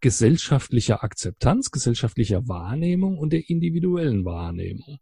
gesellschaftlicher 0.00 1.04
Akzeptanz, 1.04 1.70
gesellschaftlicher 1.70 2.48
Wahrnehmung 2.48 3.18
und 3.18 3.32
der 3.32 3.48
individuellen 3.50 4.24
Wahrnehmung. 4.24 4.98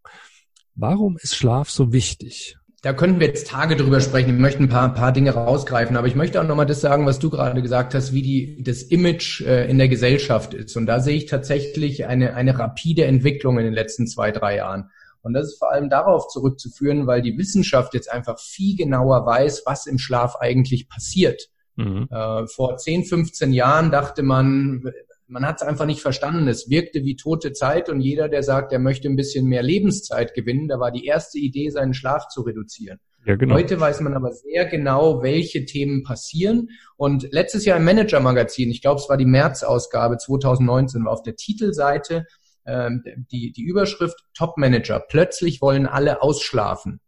Warum 0.74 1.16
ist 1.16 1.36
Schlaf 1.36 1.70
so 1.70 1.92
wichtig? 1.92 2.56
Da 2.82 2.92
könnten 2.92 3.18
wir 3.18 3.26
jetzt 3.26 3.48
Tage 3.48 3.74
drüber 3.74 4.00
sprechen. 4.00 4.34
Ich 4.34 4.40
möchte 4.40 4.62
ein 4.62 4.68
paar, 4.68 4.94
paar 4.94 5.12
Dinge 5.12 5.32
rausgreifen, 5.32 5.96
aber 5.96 6.06
ich 6.06 6.14
möchte 6.14 6.40
auch 6.40 6.46
nochmal 6.46 6.66
das 6.66 6.80
sagen, 6.80 7.06
was 7.06 7.18
du 7.18 7.28
gerade 7.28 7.60
gesagt 7.60 7.94
hast, 7.94 8.12
wie 8.12 8.22
die, 8.22 8.62
das 8.62 8.82
Image 8.82 9.40
äh, 9.40 9.68
in 9.68 9.78
der 9.78 9.88
Gesellschaft 9.88 10.54
ist. 10.54 10.76
Und 10.76 10.86
da 10.86 11.00
sehe 11.00 11.16
ich 11.16 11.26
tatsächlich 11.26 12.06
eine, 12.06 12.34
eine 12.34 12.56
rapide 12.56 13.04
Entwicklung 13.04 13.58
in 13.58 13.64
den 13.64 13.74
letzten 13.74 14.06
zwei, 14.06 14.30
drei 14.30 14.56
Jahren. 14.56 14.90
Und 15.22 15.32
das 15.32 15.48
ist 15.48 15.58
vor 15.58 15.72
allem 15.72 15.90
darauf 15.90 16.28
zurückzuführen, 16.28 17.08
weil 17.08 17.20
die 17.20 17.36
Wissenschaft 17.36 17.94
jetzt 17.94 18.10
einfach 18.10 18.38
viel 18.38 18.76
genauer 18.76 19.26
weiß, 19.26 19.62
was 19.66 19.86
im 19.86 19.98
Schlaf 19.98 20.36
eigentlich 20.36 20.88
passiert. 20.88 21.48
Mhm. 21.74 22.08
Äh, 22.10 22.46
vor 22.46 22.76
10, 22.76 23.04
15 23.04 23.52
Jahren 23.52 23.90
dachte 23.90 24.22
man, 24.22 24.84
man 25.28 25.46
hat 25.46 25.60
es 25.60 25.66
einfach 25.66 25.86
nicht 25.86 26.00
verstanden. 26.00 26.48
Es 26.48 26.68
wirkte 26.70 27.04
wie 27.04 27.16
tote 27.16 27.52
Zeit 27.52 27.88
und 27.88 28.00
jeder, 28.00 28.28
der 28.28 28.42
sagt, 28.42 28.72
er 28.72 28.78
möchte 28.78 29.08
ein 29.08 29.16
bisschen 29.16 29.46
mehr 29.46 29.62
Lebenszeit 29.62 30.34
gewinnen, 30.34 30.68
da 30.68 30.80
war 30.80 30.90
die 30.90 31.04
erste 31.04 31.38
Idee, 31.38 31.70
seinen 31.70 31.94
Schlaf 31.94 32.28
zu 32.28 32.42
reduzieren. 32.42 32.98
Ja, 33.26 33.36
genau. 33.36 33.56
Heute 33.56 33.78
weiß 33.78 34.00
man 34.00 34.14
aber 34.14 34.32
sehr 34.32 34.64
genau, 34.64 35.22
welche 35.22 35.66
Themen 35.66 36.02
passieren. 36.02 36.70
Und 36.96 37.28
letztes 37.30 37.64
Jahr 37.66 37.76
im 37.76 37.84
Manager-Magazin, 37.84 38.70
ich 38.70 38.80
glaube, 38.80 39.00
es 39.00 39.08
war 39.08 39.18
die 39.18 39.26
März-Ausgabe 39.26 40.16
2019, 40.16 41.04
war 41.04 41.12
auf 41.12 41.22
der 41.22 41.36
Titelseite 41.36 42.26
ähm, 42.64 43.02
die, 43.30 43.52
die 43.52 43.64
Überschrift 43.64 44.16
Top 44.34 44.56
Manager. 44.56 45.00
Plötzlich 45.00 45.60
wollen 45.60 45.86
alle 45.86 46.22
ausschlafen. 46.22 47.00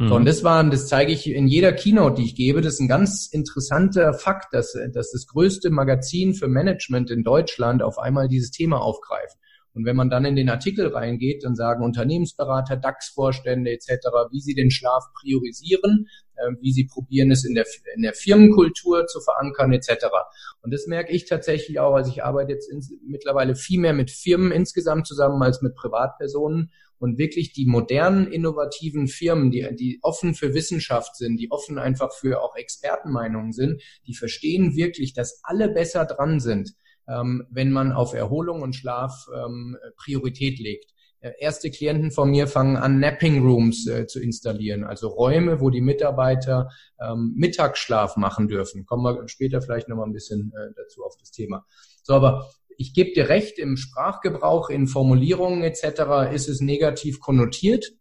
Mhm. 0.00 0.08
So, 0.08 0.14
und 0.16 0.24
das 0.24 0.42
waren, 0.42 0.70
das 0.70 0.88
zeige 0.88 1.12
ich 1.12 1.28
in 1.28 1.46
jeder 1.46 1.72
Keynote, 1.72 2.16
die 2.16 2.24
ich 2.24 2.34
gebe. 2.34 2.62
Das 2.62 2.74
ist 2.74 2.80
ein 2.80 2.88
ganz 2.88 3.26
interessanter 3.30 4.14
Fakt, 4.14 4.54
dass, 4.54 4.76
dass 4.94 5.12
das 5.12 5.26
größte 5.26 5.70
Magazin 5.70 6.32
für 6.32 6.48
Management 6.48 7.10
in 7.10 7.22
Deutschland 7.22 7.82
auf 7.82 7.98
einmal 7.98 8.26
dieses 8.26 8.50
Thema 8.50 8.80
aufgreift. 8.80 9.36
Und 9.72 9.84
wenn 9.84 9.96
man 9.96 10.10
dann 10.10 10.24
in 10.24 10.36
den 10.36 10.48
Artikel 10.48 10.88
reingeht, 10.88 11.44
dann 11.44 11.54
sagen 11.54 11.84
Unternehmensberater, 11.84 12.76
DAX-Vorstände 12.76 13.70
etc., 13.70 14.08
wie 14.30 14.40
sie 14.40 14.54
den 14.54 14.70
Schlaf 14.70 15.04
priorisieren, 15.20 16.08
äh, 16.36 16.50
wie 16.60 16.72
sie 16.72 16.86
probieren, 16.86 17.30
es 17.30 17.44
in 17.44 17.54
der, 17.54 17.66
in 17.94 18.02
der 18.02 18.14
Firmenkultur 18.14 19.06
zu 19.06 19.20
verankern 19.20 19.72
etc. 19.72 20.06
Und 20.62 20.74
das 20.74 20.86
merke 20.86 21.12
ich 21.12 21.26
tatsächlich 21.26 21.78
auch, 21.78 21.94
also 21.94 22.10
ich 22.10 22.24
arbeite 22.24 22.52
jetzt 22.52 22.70
in, 22.70 22.82
mittlerweile 23.06 23.54
viel 23.54 23.80
mehr 23.80 23.92
mit 23.92 24.10
Firmen 24.10 24.50
insgesamt 24.50 25.06
zusammen 25.06 25.40
als 25.42 25.62
mit 25.62 25.76
Privatpersonen 25.76 26.72
und 26.98 27.18
wirklich 27.18 27.52
die 27.52 27.64
modernen, 27.64 28.26
innovativen 28.26 29.06
Firmen, 29.06 29.50
die, 29.50 29.66
die 29.74 30.00
offen 30.02 30.34
für 30.34 30.52
Wissenschaft 30.52 31.16
sind, 31.16 31.38
die 31.38 31.50
offen 31.50 31.78
einfach 31.78 32.12
für 32.12 32.42
auch 32.42 32.56
Expertenmeinungen 32.56 33.52
sind, 33.52 33.82
die 34.06 34.14
verstehen 34.14 34.74
wirklich, 34.76 35.14
dass 35.14 35.40
alle 35.44 35.70
besser 35.70 36.04
dran 36.04 36.40
sind 36.40 36.74
ähm, 37.08 37.46
wenn 37.50 37.72
man 37.72 37.92
auf 37.92 38.14
Erholung 38.14 38.62
und 38.62 38.74
Schlaf 38.74 39.26
ähm, 39.34 39.76
Priorität 39.96 40.58
legt. 40.58 40.92
Äh, 41.20 41.32
erste 41.38 41.70
Klienten 41.70 42.10
von 42.10 42.30
mir 42.30 42.46
fangen 42.46 42.76
an, 42.76 42.98
Napping 42.98 43.42
Rooms 43.42 43.86
äh, 43.86 44.06
zu 44.06 44.20
installieren, 44.20 44.84
also 44.84 45.08
Räume, 45.08 45.60
wo 45.60 45.68
die 45.68 45.82
Mitarbeiter 45.82 46.70
ähm, 47.00 47.34
Mittagsschlaf 47.36 48.16
machen 48.16 48.48
dürfen. 48.48 48.86
Kommen 48.86 49.04
wir 49.04 49.28
später 49.28 49.60
vielleicht 49.60 49.88
nochmal 49.88 50.06
ein 50.06 50.14
bisschen 50.14 50.52
äh, 50.56 50.72
dazu 50.76 51.04
auf 51.04 51.16
das 51.18 51.30
Thema. 51.30 51.66
So, 52.02 52.14
aber 52.14 52.48
ich 52.78 52.94
gebe 52.94 53.12
dir 53.12 53.28
recht, 53.28 53.58
im 53.58 53.76
Sprachgebrauch, 53.76 54.70
in 54.70 54.86
Formulierungen 54.86 55.62
etc. 55.62 56.32
ist 56.32 56.48
es 56.48 56.62
negativ 56.62 57.20
konnotiert, 57.20 57.92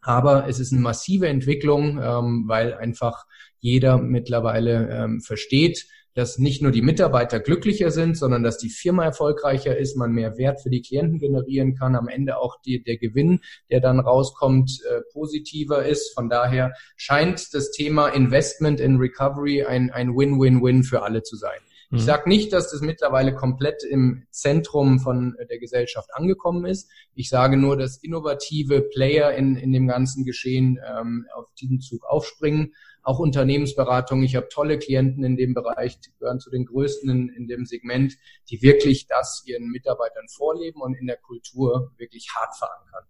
aber 0.00 0.48
es 0.48 0.58
ist 0.58 0.72
eine 0.72 0.80
massive 0.80 1.28
Entwicklung, 1.28 2.00
ähm, 2.02 2.44
weil 2.46 2.72
einfach 2.72 3.26
jeder 3.58 3.98
mittlerweile 3.98 4.88
ähm, 4.88 5.20
versteht, 5.20 5.86
dass 6.14 6.38
nicht 6.38 6.62
nur 6.62 6.72
die 6.72 6.82
Mitarbeiter 6.82 7.40
glücklicher 7.40 7.90
sind, 7.90 8.16
sondern 8.16 8.42
dass 8.42 8.58
die 8.58 8.70
Firma 8.70 9.04
erfolgreicher 9.04 9.76
ist, 9.76 9.96
man 9.96 10.12
mehr 10.12 10.36
Wert 10.36 10.62
für 10.62 10.70
die 10.70 10.82
Klienten 10.82 11.18
generieren 11.18 11.74
kann, 11.74 11.96
am 11.96 12.08
Ende 12.08 12.38
auch 12.38 12.60
die, 12.60 12.82
der 12.82 12.98
Gewinn, 12.98 13.40
der 13.70 13.80
dann 13.80 14.00
rauskommt, 14.00 14.80
äh, 14.88 15.00
positiver 15.12 15.84
ist. 15.84 16.14
Von 16.14 16.28
daher 16.28 16.72
scheint 16.96 17.54
das 17.54 17.70
Thema 17.70 18.08
Investment 18.08 18.80
in 18.80 18.96
Recovery 18.96 19.64
ein, 19.64 19.90
ein 19.90 20.16
Win-Win-Win 20.16 20.82
für 20.82 21.02
alle 21.02 21.22
zu 21.22 21.36
sein. 21.36 21.60
Ich 21.94 22.00
mhm. 22.00 22.06
sage 22.06 22.28
nicht, 22.28 22.54
dass 22.54 22.70
das 22.70 22.80
mittlerweile 22.80 23.34
komplett 23.34 23.84
im 23.84 24.26
Zentrum 24.30 24.98
von 24.98 25.36
der 25.50 25.58
Gesellschaft 25.58 26.08
angekommen 26.14 26.64
ist. 26.64 26.90
Ich 27.14 27.28
sage 27.28 27.58
nur, 27.58 27.76
dass 27.76 27.98
innovative 27.98 28.80
Player 28.80 29.32
in, 29.34 29.56
in 29.56 29.72
dem 29.72 29.86
ganzen 29.86 30.24
Geschehen 30.24 30.78
ähm, 30.88 31.26
auf 31.34 31.52
diesen 31.60 31.80
Zug 31.80 32.06
aufspringen 32.06 32.72
auch 33.02 33.18
Unternehmensberatung. 33.18 34.22
Ich 34.22 34.36
habe 34.36 34.48
tolle 34.48 34.78
Klienten 34.78 35.24
in 35.24 35.36
dem 35.36 35.54
Bereich, 35.54 35.98
die 36.00 36.10
gehören 36.18 36.40
zu 36.40 36.50
den 36.50 36.64
größten 36.64 37.10
in, 37.10 37.28
in 37.30 37.46
dem 37.48 37.64
Segment, 37.64 38.14
die 38.50 38.62
wirklich 38.62 39.06
das 39.06 39.42
ihren 39.46 39.68
Mitarbeitern 39.68 40.26
vorleben 40.28 40.80
und 40.80 40.94
in 40.94 41.06
der 41.06 41.16
Kultur 41.16 41.92
wirklich 41.96 42.28
hart 42.34 42.56
verankern. 42.56 43.04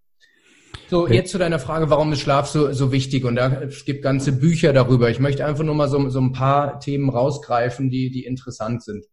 So, 0.89 1.05
okay. 1.05 1.15
jetzt 1.15 1.31
zu 1.31 1.39
deiner 1.39 1.59
Frage, 1.59 1.91
warum 1.91 2.13
ist 2.13 2.21
Schlaf 2.21 2.49
so, 2.49 2.73
so 2.73 2.93
wichtig? 2.93 3.25
Und 3.25 3.37
da 3.37 3.63
es 3.63 3.85
gibt 3.85 4.03
ganze 4.03 4.33
Bücher 4.33 4.73
darüber. 4.73 5.11
Ich 5.11 5.21
möchte 5.21 5.45
einfach 5.45 5.65
nur 5.65 5.75
mal 5.75 5.89
so, 5.89 6.09
so 6.09 6.21
ein 6.21 6.33
paar 6.33 6.81
Themen 6.81 7.09
rausgreifen, 7.09 7.91
die, 7.91 8.11
die 8.11 8.25
interessant 8.25 8.83
sind. 8.83 9.07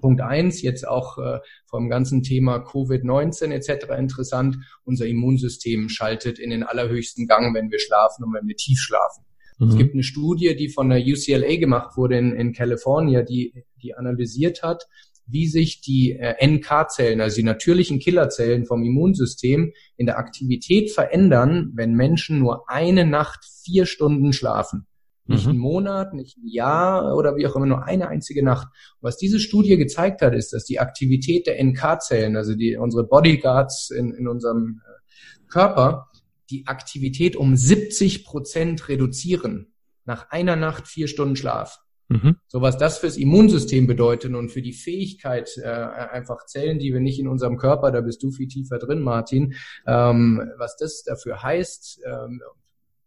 Punkt 0.00 0.20
eins, 0.20 0.62
jetzt 0.62 0.86
auch 0.86 1.18
äh, 1.18 1.40
vom 1.66 1.88
ganzen 1.88 2.22
Thema 2.22 2.58
Covid-19 2.58 3.50
etc. 3.50 3.98
interessant. 3.98 4.56
Unser 4.84 5.06
Immunsystem 5.06 5.88
schaltet 5.88 6.38
in 6.38 6.50
den 6.50 6.62
allerhöchsten 6.62 7.26
Gang, 7.26 7.54
wenn 7.54 7.70
wir 7.70 7.80
schlafen 7.80 8.24
und 8.24 8.32
wenn 8.32 8.46
wir 8.46 8.56
tief 8.56 8.78
schlafen. 8.78 9.24
Mhm. 9.58 9.68
Es 9.68 9.76
gibt 9.76 9.94
eine 9.94 10.02
Studie, 10.02 10.56
die 10.56 10.68
von 10.68 10.88
der 10.88 11.00
UCLA 11.00 11.56
gemacht 11.56 11.96
wurde 11.96 12.18
in, 12.18 12.32
in 12.32 12.52
California, 12.52 13.22
die, 13.22 13.64
die 13.82 13.94
analysiert 13.94 14.62
hat, 14.62 14.84
wie 15.26 15.46
sich 15.46 15.80
die 15.80 16.12
äh, 16.12 16.34
NK-Zellen, 16.44 17.20
also 17.20 17.36
die 17.36 17.42
natürlichen 17.42 17.98
Killerzellen 17.98 18.64
vom 18.64 18.82
Immunsystem 18.82 19.72
in 19.96 20.06
der 20.06 20.18
Aktivität 20.18 20.90
verändern, 20.90 21.72
wenn 21.74 21.94
Menschen 21.94 22.38
nur 22.38 22.64
eine 22.68 23.04
Nacht 23.04 23.44
vier 23.62 23.84
Stunden 23.84 24.32
schlafen. 24.32 24.86
Nicht 25.26 25.44
mhm. 25.44 25.50
einen 25.50 25.58
Monat, 25.58 26.14
nicht 26.14 26.38
ein 26.38 26.48
Jahr 26.48 27.14
oder 27.14 27.36
wie 27.36 27.46
auch 27.46 27.54
immer, 27.54 27.66
nur 27.66 27.84
eine 27.84 28.08
einzige 28.08 28.42
Nacht. 28.42 28.68
was 29.02 29.18
diese 29.18 29.38
Studie 29.38 29.76
gezeigt 29.76 30.22
hat, 30.22 30.34
ist, 30.34 30.54
dass 30.54 30.64
die 30.64 30.80
Aktivität 30.80 31.46
der 31.46 31.62
NK-Zellen, 31.62 32.34
also 32.34 32.54
die, 32.54 32.76
unsere 32.76 33.04
Bodyguards 33.06 33.90
in, 33.90 34.12
in 34.12 34.26
unserem 34.26 34.80
äh, 34.82 35.42
Körper, 35.48 36.07
die 36.50 36.66
Aktivität 36.66 37.36
um 37.36 37.56
70 37.56 38.24
Prozent 38.24 38.88
reduzieren 38.88 39.72
nach 40.04 40.30
einer 40.30 40.56
Nacht 40.56 40.88
vier 40.88 41.08
Stunden 41.08 41.36
Schlaf. 41.36 41.78
Mhm. 42.08 42.36
So 42.46 42.62
was 42.62 42.78
das 42.78 42.98
fürs 42.98 43.18
Immunsystem 43.18 43.86
bedeutet 43.86 44.34
und 44.34 44.48
für 44.48 44.62
die 44.62 44.72
Fähigkeit, 44.72 45.50
äh, 45.58 45.68
einfach 45.68 46.46
Zellen, 46.46 46.78
die 46.78 46.92
wir 46.92 47.00
nicht 47.00 47.20
in 47.20 47.28
unserem 47.28 47.58
Körper, 47.58 47.90
da 47.90 48.00
bist 48.00 48.22
du 48.22 48.30
viel 48.30 48.48
tiefer 48.48 48.78
drin, 48.78 49.00
Martin, 49.00 49.54
ähm, 49.86 50.50
was 50.56 50.76
das 50.78 51.02
dafür 51.02 51.42
heißt, 51.42 52.00
ähm, 52.06 52.40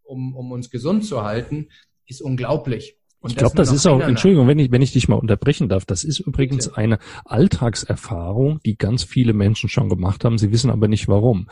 um, 0.03 0.35
um 0.35 0.51
uns 0.51 0.69
gesund 0.69 1.05
zu 1.05 1.23
halten, 1.23 1.69
ist 2.05 2.21
unglaublich. 2.21 3.00
Und 3.21 3.31
ich 3.31 3.37
glaube, 3.37 3.55
das 3.55 3.71
ist 3.71 3.85
auch, 3.85 3.99
Entschuldigung, 3.99 4.47
wenn 4.47 4.57
ich, 4.57 4.71
wenn 4.71 4.81
ich 4.81 4.93
dich 4.93 5.07
mal 5.07 5.15
unterbrechen 5.15 5.69
darf, 5.69 5.85
das 5.85 6.03
ist 6.03 6.19
übrigens 6.19 6.69
Bitte. 6.69 6.77
eine 6.77 6.99
Alltagserfahrung, 7.23 8.59
die 8.65 8.77
ganz 8.77 9.03
viele 9.03 9.33
Menschen 9.33 9.69
schon 9.69 9.89
gemacht 9.89 10.25
haben. 10.25 10.39
Sie 10.39 10.51
wissen 10.51 10.71
aber 10.71 10.87
nicht 10.87 11.07
warum. 11.07 11.47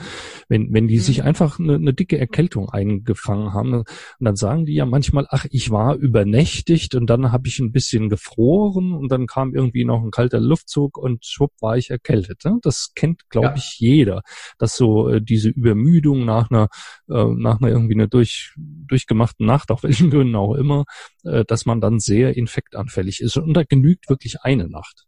Wenn, 0.47 0.73
wenn 0.73 0.87
die 0.87 0.97
mhm. 0.97 1.01
sich 1.01 1.23
einfach 1.23 1.59
eine, 1.59 1.75
eine, 1.75 1.93
dicke 1.93 2.17
Erkältung 2.17 2.69
eingefangen 2.69 3.53
haben, 3.53 3.73
und 3.73 3.85
dann 4.19 4.35
sagen 4.35 4.65
die 4.65 4.73
ja 4.73 4.87
manchmal, 4.87 5.27
ach, 5.29 5.45
ich 5.51 5.69
war 5.69 5.95
übernächtigt 5.95 6.95
und 6.95 7.07
dann 7.07 7.31
habe 7.31 7.47
ich 7.47 7.59
ein 7.59 7.71
bisschen 7.71 8.09
gefroren 8.09 8.93
und 8.93 9.11
dann 9.11 9.27
kam 9.27 9.53
irgendwie 9.53 9.85
noch 9.85 10.01
ein 10.01 10.09
kalter 10.09 10.39
Luftzug 10.39 10.97
und 10.97 11.23
schwupp 11.23 11.51
war 11.61 11.77
ich 11.77 11.91
erkältet. 11.91 12.45
Ne? 12.45 12.57
Das 12.63 12.93
kennt, 12.95 13.29
glaube 13.29 13.47
ja. 13.49 13.55
ich, 13.55 13.79
jeder, 13.79 14.23
dass 14.57 14.75
so 14.75 15.07
äh, 15.07 15.21
diese 15.21 15.49
Übermüdung 15.49 16.25
nach 16.25 16.49
einer, 16.49 16.67
äh, 17.09 17.25
nach 17.25 17.61
einer 17.61 17.69
irgendwie 17.69 17.93
einer 17.93 18.07
durch, 18.07 18.55
durchgemachten 18.57 19.45
Nacht, 19.45 19.69
auf 19.69 19.83
welchen 19.83 20.09
Gründen 20.09 20.35
auch 20.35 20.55
immer, 20.55 20.85
dass 21.23 21.65
man 21.65 21.81
dann 21.81 21.99
sehr 21.99 22.37
infektanfällig 22.37 23.21
ist. 23.21 23.37
Und 23.37 23.53
da 23.53 23.63
genügt 23.63 24.09
wirklich 24.09 24.41
eine 24.41 24.67
Nacht. 24.69 25.05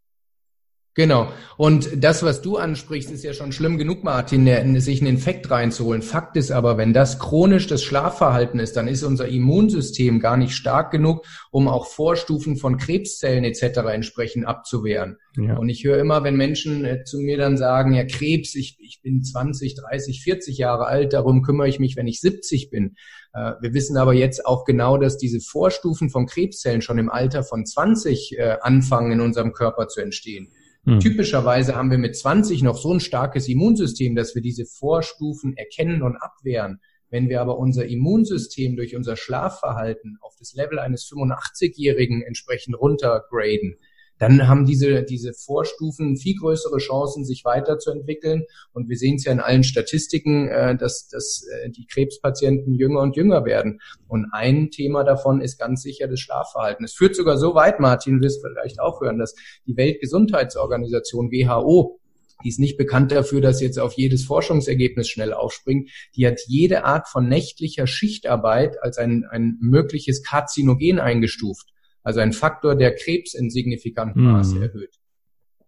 Genau. 0.93 1.31
Und 1.55 2.03
das, 2.03 2.21
was 2.21 2.41
du 2.41 2.57
ansprichst, 2.57 3.11
ist 3.11 3.23
ja 3.23 3.33
schon 3.33 3.53
schlimm 3.53 3.77
genug, 3.77 4.03
Martin, 4.03 4.81
sich 4.81 4.99
einen 4.99 5.15
Infekt 5.15 5.49
reinzuholen. 5.49 6.01
Fakt 6.01 6.35
ist 6.35 6.51
aber, 6.51 6.77
wenn 6.77 6.91
das 6.91 7.17
chronisch 7.17 7.67
das 7.67 7.81
Schlafverhalten 7.81 8.59
ist, 8.59 8.75
dann 8.75 8.89
ist 8.89 9.03
unser 9.03 9.29
Immunsystem 9.29 10.19
gar 10.19 10.35
nicht 10.35 10.53
stark 10.53 10.91
genug, 10.91 11.25
um 11.49 11.69
auch 11.69 11.85
Vorstufen 11.85 12.57
von 12.57 12.77
Krebszellen 12.77 13.45
etc. 13.45 13.79
entsprechend 13.89 14.45
abzuwehren. 14.45 15.15
Ja. 15.37 15.55
Und 15.55 15.69
ich 15.69 15.85
höre 15.85 15.97
immer, 15.97 16.25
wenn 16.25 16.35
Menschen 16.35 16.83
äh, 16.83 17.05
zu 17.05 17.19
mir 17.19 17.37
dann 17.37 17.55
sagen, 17.55 17.93
ja, 17.93 18.03
Krebs, 18.03 18.53
ich, 18.55 18.77
ich 18.81 19.01
bin 19.01 19.23
20, 19.23 19.75
30, 19.75 20.21
40 20.21 20.57
Jahre 20.57 20.87
alt, 20.87 21.13
darum 21.13 21.41
kümmere 21.41 21.69
ich 21.69 21.79
mich, 21.79 21.95
wenn 21.95 22.07
ich 22.07 22.19
70 22.19 22.69
bin. 22.69 22.95
Äh, 23.33 23.53
wir 23.61 23.73
wissen 23.73 23.95
aber 23.95 24.13
jetzt 24.13 24.45
auch 24.45 24.65
genau, 24.65 24.97
dass 24.97 25.17
diese 25.17 25.39
Vorstufen 25.39 26.09
von 26.09 26.25
Krebszellen 26.25 26.81
schon 26.81 26.97
im 26.97 27.09
Alter 27.09 27.43
von 27.43 27.65
20 27.65 28.37
äh, 28.37 28.57
anfangen, 28.61 29.13
in 29.13 29.21
unserem 29.21 29.53
Körper 29.53 29.87
zu 29.87 30.01
entstehen. 30.01 30.51
Hm. 30.85 30.99
Typischerweise 30.99 31.75
haben 31.75 31.91
wir 31.91 31.97
mit 31.97 32.15
20 32.15 32.63
noch 32.63 32.77
so 32.77 32.93
ein 32.93 32.99
starkes 32.99 33.47
Immunsystem, 33.47 34.15
dass 34.15 34.33
wir 34.33 34.41
diese 34.41 34.65
Vorstufen 34.65 35.55
erkennen 35.55 36.01
und 36.01 36.17
abwehren. 36.17 36.79
Wenn 37.09 37.29
wir 37.29 37.41
aber 37.41 37.57
unser 37.57 37.85
Immunsystem 37.85 38.75
durch 38.75 38.95
unser 38.95 39.17
Schlafverhalten 39.17 40.17
auf 40.21 40.35
das 40.39 40.53
Level 40.53 40.79
eines 40.79 41.03
85-Jährigen 41.11 42.21
entsprechend 42.21 42.79
runtergraden, 42.79 43.77
dann 44.21 44.47
haben 44.47 44.67
diese, 44.67 45.01
diese 45.01 45.33
Vorstufen 45.33 46.15
viel 46.15 46.35
größere 46.35 46.77
Chancen, 46.77 47.25
sich 47.25 47.43
weiterzuentwickeln. 47.43 48.43
Und 48.71 48.87
wir 48.87 48.95
sehen 48.95 49.15
es 49.15 49.25
ja 49.25 49.31
in 49.31 49.39
allen 49.39 49.63
Statistiken, 49.63 50.47
äh, 50.47 50.77
dass, 50.77 51.07
dass 51.07 51.43
äh, 51.47 51.71
die 51.71 51.87
Krebspatienten 51.87 52.75
jünger 52.75 53.01
und 53.01 53.15
jünger 53.15 53.45
werden. 53.45 53.81
Und 54.07 54.27
ein 54.31 54.69
Thema 54.69 55.03
davon 55.03 55.41
ist 55.41 55.57
ganz 55.57 55.81
sicher 55.81 56.07
das 56.07 56.19
Schlafverhalten. 56.19 56.85
Es 56.85 56.93
führt 56.93 57.15
sogar 57.15 57.39
so 57.39 57.55
weit, 57.55 57.79
Martin, 57.79 58.21
wirst 58.21 58.45
vielleicht 58.45 58.79
auch 58.79 59.01
hören, 59.01 59.17
dass 59.17 59.33
die 59.65 59.75
Weltgesundheitsorganisation 59.75 61.31
WHO 61.31 61.97
die 62.43 62.49
ist 62.49 62.59
nicht 62.59 62.75
bekannt 62.75 63.11
dafür, 63.11 63.39
dass 63.39 63.61
jetzt 63.61 63.77
auf 63.77 63.93
jedes 63.93 64.23
Forschungsergebnis 64.23 65.07
schnell 65.07 65.31
aufspringt. 65.31 65.91
Die 66.15 66.25
hat 66.25 66.39
jede 66.47 66.85
Art 66.85 67.07
von 67.07 67.27
nächtlicher 67.27 67.85
Schichtarbeit 67.85 68.81
als 68.81 68.97
ein, 68.97 69.25
ein 69.29 69.59
mögliches 69.61 70.23
Karzinogen 70.23 70.99
eingestuft. 70.99 71.71
Also 72.03 72.19
ein 72.19 72.33
Faktor, 72.33 72.75
der 72.75 72.95
Krebs 72.95 73.33
in 73.33 73.49
signifikantem 73.49 74.23
mhm. 74.23 74.31
Maße 74.31 74.59
erhöht. 74.61 75.01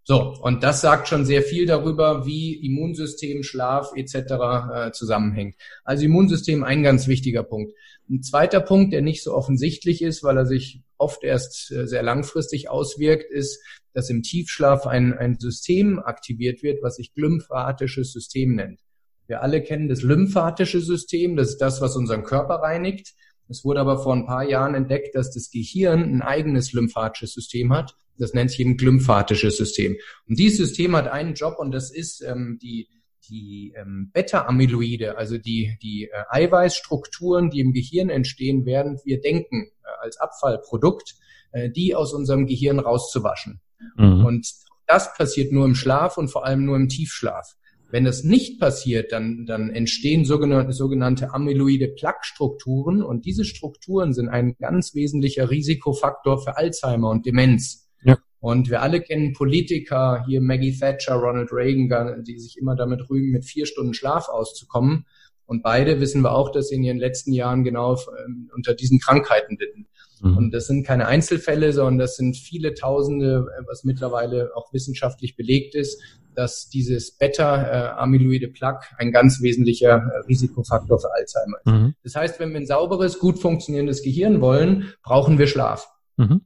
So, 0.06 0.34
und 0.41 0.63
das 0.63 0.82
sagt 0.82 1.08
schon 1.08 1.24
sehr 1.26 1.43
viel 1.43 1.65
darüber, 1.65 2.26
wie 2.26 2.56
Immunsystem, 2.65 3.41
Schlaf 3.41 3.91
etc. 3.96 4.15
Äh, 4.15 4.91
zusammenhängt. 4.91 5.56
Also 5.86 6.04
Immunsystem 6.04 6.63
ein 6.63 6.84
ganz 6.84 7.08
wichtiger 7.08 7.43
Punkt. 7.43 7.74
Ein 8.10 8.22
zweiter 8.22 8.60
Punkt, 8.60 8.91
der 8.91 9.02
nicht 9.02 9.24
so 9.24 9.34
offensichtlich 9.34 10.02
ist, 10.02 10.22
weil 10.22 10.36
er 10.36 10.46
sich 10.46 10.82
oft 10.98 11.24
erst 11.24 11.72
äh, 11.72 11.88
sehr 11.88 12.04
langfristig 12.04 12.69
auswirkt, 12.69 13.32
ist, 13.32 13.63
dass 13.93 14.10
im 14.10 14.24
Tiefschlaf 14.24 14.88
ein, 14.88 15.13
ein 15.13 15.39
System 15.39 16.00
aktiviert 16.00 16.63
wird, 16.63 16.84
was 16.84 16.98
sich 16.98 17.13
glymphatisches 17.13 18.12
System 18.12 18.56
nennt. 18.56 18.82
Wir 19.28 19.41
alle 19.41 19.63
kennen 19.63 19.88
das 19.88 20.02
lymphatische 20.02 20.82
System, 20.82 21.38
das 21.38 21.50
ist 21.50 21.60
das, 21.60 21.80
was 21.80 21.96
unseren 21.96 22.24
Körper 22.24 22.56
reinigt. 22.56 23.13
Es 23.53 23.63
wurde 23.63 23.79
aber 23.79 24.01
vor 24.01 24.15
ein 24.15 24.25
paar 24.25 24.43
Jahren 24.43 24.73
entdeckt, 24.73 25.13
dass 25.13 25.31
das 25.31 25.51
Gehirn 25.51 26.01
ein 26.01 26.21
eigenes 26.23 26.73
lymphatisches 26.73 27.33
System 27.33 27.71
hat. 27.71 27.95
Das 28.17 28.33
nennt 28.33 28.49
sich 28.49 28.61
eben 28.61 28.77
glymphatisches 28.77 29.57
System. 29.57 29.95
Und 30.27 30.39
dieses 30.39 30.57
System 30.57 30.95
hat 30.95 31.07
einen 31.07 31.35
Job 31.35 31.57
und 31.59 31.71
das 31.71 31.91
ist 31.91 32.21
ähm, 32.21 32.57
die 32.61 32.87
die 33.29 33.73
ähm, 33.77 34.11
Beta-Amyloide, 34.11 35.17
also 35.17 35.37
die, 35.37 35.77
die 35.81 36.09
äh, 36.11 36.23
Eiweißstrukturen, 36.29 37.49
die 37.49 37.61
im 37.61 37.71
Gehirn 37.71 38.09
entstehen, 38.09 38.65
während 38.65 39.05
wir 39.05 39.21
denken, 39.21 39.67
äh, 39.83 39.87
als 40.01 40.17
Abfallprodukt, 40.17 41.15
äh, 41.53 41.69
die 41.69 41.95
aus 41.95 42.13
unserem 42.13 42.47
Gehirn 42.47 42.79
rauszuwaschen. 42.79 43.61
Mhm. 43.95 44.25
Und 44.25 44.51
das 44.87 45.15
passiert 45.15 45.53
nur 45.53 45.65
im 45.65 45.75
Schlaf 45.75 46.17
und 46.17 46.27
vor 46.27 46.45
allem 46.45 46.65
nur 46.65 46.75
im 46.75 46.89
Tiefschlaf. 46.89 47.55
Wenn 47.93 48.06
das 48.06 48.23
nicht 48.23 48.60
passiert, 48.60 49.12
dann, 49.12 49.45
dann 49.45 49.69
entstehen 49.69 50.25
sogenannte, 50.25 50.73
sogenannte 50.73 51.32
amyloide 51.32 51.89
Plaque-Strukturen 51.89 53.03
und 53.03 53.23
diese 53.23 53.45
Strukturen 53.45 54.13
sind 54.13 54.29
ein 54.29 54.56
ganz 54.58 54.95
wesentlicher 54.95 55.51
Risikofaktor 55.51 56.41
für 56.41 56.58
Alzheimer 56.58 57.12
und 57.12 57.27
Demenz. 57.27 57.91
Ja. 58.01 58.17
Und 58.39 58.71
wir 58.71 58.82
alle 58.82 58.99
kennen 58.99 59.34
Politiker, 59.34 60.25
hier 60.25 60.41
Maggie 60.41 60.75
Thatcher, 60.75 61.13
Ronald 61.13 61.51
Reagan, 61.51 62.23
die 62.23 62.39
sich 62.39 62.58
immer 62.58 62.75
damit 62.75 63.08
rühmen, 63.12 63.29
mit 63.29 63.45
vier 63.45 63.67
Stunden 63.67 63.93
Schlaf 63.93 64.27
auszukommen. 64.27 65.06
Und 65.45 65.62
beide 65.62 65.99
wissen 65.99 66.21
wir 66.21 66.32
auch, 66.34 66.51
dass 66.51 66.69
sie 66.69 66.75
in 66.75 66.84
ihren 66.84 66.97
letzten 66.97 67.34
Jahren 67.34 67.63
genau 67.63 67.97
ähm, 68.25 68.49
unter 68.56 68.73
diesen 68.73 68.99
Krankheiten 68.99 69.58
litten. 69.60 69.88
Mhm. 70.21 70.38
Und 70.38 70.51
das 70.51 70.67
sind 70.67 70.86
keine 70.86 71.08
Einzelfälle, 71.08 71.73
sondern 71.73 71.99
das 71.99 72.15
sind 72.15 72.38
viele 72.38 72.73
Tausende, 72.73 73.45
äh, 73.58 73.63
was 73.67 73.84
mittlerweile 73.84 74.51
auch 74.56 74.71
wissenschaftlich 74.73 75.36
belegt 75.36 75.75
ist, 75.75 76.01
dass 76.36 76.69
dieses 76.69 77.12
Beta-Amyloide 77.17 78.47
Plaque 78.47 78.86
ein 78.97 79.12
ganz 79.12 79.41
wesentlicher 79.41 79.95
äh, 79.95 80.25
Risikofaktor 80.27 80.99
für 80.99 81.13
Alzheimer 81.13 81.58
ist. 81.65 81.71
Mhm. 81.71 81.95
Das 82.03 82.15
heißt, 82.15 82.39
wenn 82.39 82.51
wir 82.51 82.58
ein 82.58 82.65
sauberes, 82.65 83.19
gut 83.19 83.39
funktionierendes 83.39 84.01
Gehirn 84.01 84.41
wollen, 84.41 84.93
brauchen 85.03 85.38
wir 85.38 85.47
Schlaf. 85.47 85.88
Mhm. 86.17 86.41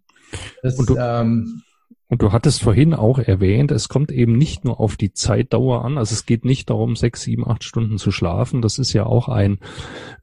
Das, 0.61 0.77
ähm, 0.97 1.63
und 2.09 2.21
du 2.21 2.31
hattest 2.31 2.61
vorhin 2.61 2.93
auch 2.93 3.19
erwähnt, 3.19 3.71
es 3.71 3.89
kommt 3.89 4.11
eben 4.11 4.37
nicht 4.37 4.63
nur 4.63 4.79
auf 4.79 4.95
die 4.95 5.11
Zeitdauer 5.11 5.83
an, 5.83 5.97
also 5.97 6.13
es 6.13 6.25
geht 6.25 6.45
nicht 6.45 6.69
darum, 6.69 6.95
sechs, 6.95 7.23
sieben, 7.23 7.45
acht 7.45 7.65
Stunden 7.65 7.97
zu 7.97 8.11
schlafen. 8.11 8.61
Das 8.61 8.79
ist 8.79 8.93
ja 8.93 9.05
auch 9.05 9.27
ein, 9.27 9.59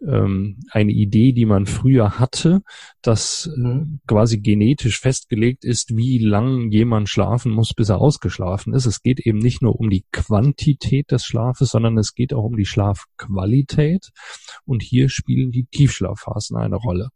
ähm, 0.00 0.60
eine 0.70 0.92
Idee, 0.92 1.32
die 1.32 1.44
man 1.44 1.66
früher 1.66 2.18
hatte, 2.18 2.62
dass 3.02 3.50
äh, 3.54 3.80
quasi 4.06 4.40
genetisch 4.40 4.98
festgelegt 4.98 5.64
ist, 5.64 5.94
wie 5.94 6.18
lang 6.18 6.70
jemand 6.70 7.10
schlafen 7.10 7.52
muss, 7.52 7.74
bis 7.74 7.90
er 7.90 8.00
ausgeschlafen 8.00 8.72
ist. 8.72 8.86
Es 8.86 9.02
geht 9.02 9.20
eben 9.20 9.38
nicht 9.38 9.60
nur 9.60 9.78
um 9.78 9.90
die 9.90 10.06
Quantität 10.10 11.10
des 11.10 11.26
Schlafes, 11.26 11.68
sondern 11.70 11.98
es 11.98 12.14
geht 12.14 12.32
auch 12.32 12.44
um 12.44 12.56
die 12.56 12.66
Schlafqualität. 12.66 14.10
Und 14.64 14.82
hier 14.82 15.10
spielen 15.10 15.50
die 15.50 15.66
Tiefschlafphasen 15.66 16.56
eine 16.56 16.76
Rolle. 16.76 17.10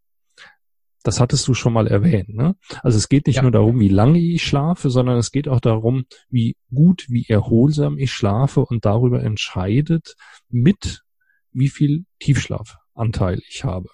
Das 1.08 1.20
hattest 1.20 1.48
du 1.48 1.54
schon 1.54 1.72
mal 1.72 1.86
erwähnt. 1.86 2.34
Ne? 2.34 2.54
Also 2.82 2.98
es 2.98 3.08
geht 3.08 3.28
nicht 3.28 3.36
ja. 3.36 3.42
nur 3.42 3.50
darum, 3.50 3.80
wie 3.80 3.88
lange 3.88 4.18
ich 4.18 4.42
schlafe, 4.42 4.90
sondern 4.90 5.16
es 5.16 5.32
geht 5.32 5.48
auch 5.48 5.58
darum, 5.58 6.04
wie 6.28 6.54
gut, 6.70 7.06
wie 7.08 7.24
erholsam 7.26 7.96
ich 7.96 8.12
schlafe 8.12 8.60
und 8.60 8.84
darüber 8.84 9.22
entscheidet 9.22 10.16
mit, 10.50 11.00
wie 11.50 11.70
viel 11.70 12.04
Tiefschlafanteil 12.18 13.40
ich 13.48 13.64
habe. 13.64 13.88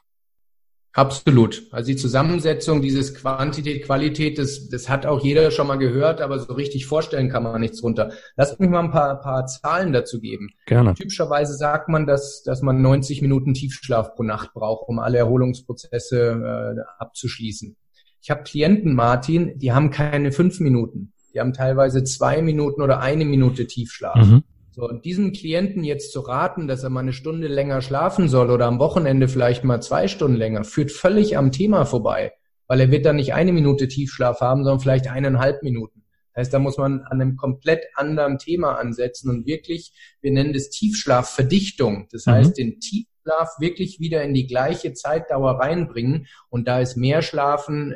Absolut. 0.95 1.67
Also 1.73 1.89
die 1.89 1.97
Zusammensetzung, 1.97 2.81
dieses 2.81 3.15
Quantität, 3.15 3.85
Qualität, 3.85 4.39
das, 4.39 4.69
das 4.69 4.89
hat 4.89 5.07
auch 5.07 5.25
jeder 5.25 5.51
schon 5.51 5.67
mal 5.67 5.77
gehört, 5.77 6.21
aber 6.21 6.39
so 6.39 6.53
richtig 6.53 6.87
vorstellen 6.87 7.29
kann 7.29 7.43
man 7.43 7.61
nichts 7.61 7.81
drunter. 7.81 8.13
Lass 8.37 8.57
mich 8.61 8.71
mal 8.71 8.79
ein 8.85 8.93
paar, 8.93 9.21
paar 9.21 9.45
Zahlen 9.47 9.93
dazu 9.93 10.21
geben. 10.21 10.51
Gerne. 10.67 10.95
Typischerweise 10.95 11.55
sagt 11.55 11.89
man, 11.89 12.07
dass, 12.07 12.45
dass 12.45 12.63
man 12.63 12.81
90 12.81 13.23
Minuten 13.23 13.55
Tiefschlaf 13.55 14.15
pro 14.15 14.23
Nacht 14.23 14.55
braucht, 14.55 14.89
um 14.89 15.01
alle 15.01 15.19
Erholungsprozesse 15.19 16.77
äh, 16.77 17.03
abzuschließen. 17.03 17.77
Ich 18.23 18.31
habe 18.31 18.45
Klienten, 18.45 18.95
Martin, 18.95 19.59
die 19.59 19.73
haben 19.73 19.91
keine 19.91 20.31
fünf 20.31 20.61
Minuten. 20.61 21.13
Die 21.35 21.41
haben 21.41 21.53
teilweise 21.53 22.05
zwei 22.05 22.41
Minuten 22.41 22.81
oder 22.81 23.01
eine 23.01 23.25
Minute 23.25 23.67
Tiefschlaf. 23.67 24.15
Mhm. 24.15 24.45
So, 24.75 24.89
und 24.89 25.05
diesem 25.05 25.33
Klienten 25.33 25.85
jetzt 25.85 26.11
zu 26.11 26.19
raten, 26.19 26.67
dass 26.67 26.83
er 26.83 26.91
mal 26.91 26.99
eine 26.99 27.13
Stunde 27.13 27.47
länger 27.47 27.81
schlafen 27.81 28.29
soll 28.29 28.51
oder 28.51 28.67
am 28.67 28.81
Wochenende 28.81 29.29
vielleicht 29.29 29.63
mal 29.63 29.81
zwei 29.81 30.09
Stunden 30.09 30.37
länger, 30.37 30.65
führt 30.65 30.91
völlig 30.91 31.39
am 31.39 31.53
Thema 31.53 31.85
vorbei, 31.85 32.33
weil 32.67 32.81
er 32.81 32.91
wird 32.91 33.07
dann 33.07 33.15
nicht 33.15 33.35
eine 33.35 33.53
Minute 33.53 33.87
Tiefschlaf 33.87 34.41
haben, 34.41 34.65
sondern 34.65 34.81
vielleicht 34.81 35.09
eineinhalb 35.09 35.63
Minuten. 35.63 36.03
Das 36.33 36.41
heißt, 36.41 36.55
da 36.55 36.59
muss 36.59 36.77
man 36.77 37.03
an 37.03 37.21
einem 37.21 37.37
komplett 37.37 37.85
anderen 37.95 38.39
Thema 38.39 38.77
ansetzen 38.77 39.31
und 39.31 39.47
wirklich, 39.47 39.93
wir 40.21 40.33
nennen 40.33 40.53
das 40.53 40.71
Tiefschlafverdichtung. 40.71 42.09
Das 42.11 42.27
mhm. 42.27 42.33
heißt, 42.33 42.59
den 42.59 42.81
Tiefschlaf 42.81 43.51
wirklich 43.61 44.01
wieder 44.01 44.25
in 44.25 44.35
die 44.35 44.49
gleiche 44.49 44.93
Zeitdauer 44.93 45.61
reinbringen. 45.61 46.27
Und 46.49 46.67
da 46.67 46.81
ist 46.81 46.97
mehr 46.97 47.23
Schlafen 47.23 47.95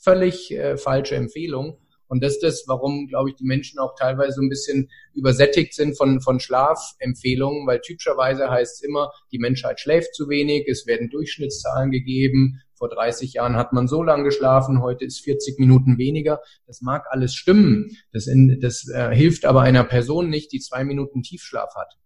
völlig 0.00 0.52
äh, 0.52 0.76
falsche 0.76 1.16
Empfehlung. 1.16 1.79
Und 2.10 2.24
das 2.24 2.34
ist 2.34 2.42
das, 2.42 2.64
warum, 2.66 3.06
glaube 3.06 3.30
ich, 3.30 3.36
die 3.36 3.44
Menschen 3.44 3.78
auch 3.78 3.94
teilweise 3.94 4.32
so 4.32 4.42
ein 4.42 4.48
bisschen 4.48 4.90
übersättigt 5.14 5.74
sind 5.74 5.96
von, 5.96 6.20
von 6.20 6.40
Schlafempfehlungen, 6.40 7.68
weil 7.68 7.80
typischerweise 7.80 8.50
heißt 8.50 8.78
es 8.78 8.82
immer, 8.82 9.12
die 9.30 9.38
Menschheit 9.38 9.78
schläft 9.78 10.16
zu 10.16 10.28
wenig, 10.28 10.66
es 10.68 10.88
werden 10.88 11.08
Durchschnittszahlen 11.08 11.92
gegeben. 11.92 12.62
Vor 12.74 12.88
30 12.88 13.34
Jahren 13.34 13.54
hat 13.54 13.72
man 13.72 13.86
so 13.86 14.02
lange 14.02 14.24
geschlafen, 14.24 14.82
heute 14.82 15.04
ist 15.04 15.20
40 15.20 15.60
Minuten 15.60 15.98
weniger. 15.98 16.40
Das 16.66 16.80
mag 16.80 17.06
alles 17.10 17.32
stimmen. 17.32 17.96
Das, 18.12 18.26
in, 18.26 18.58
das 18.60 18.88
äh, 18.88 19.14
hilft 19.14 19.44
aber 19.44 19.60
einer 19.60 19.84
Person 19.84 20.30
nicht, 20.30 20.50
die 20.50 20.58
zwei 20.58 20.82
Minuten 20.82 21.22
Tiefschlaf 21.22 21.76
hat. 21.76 21.96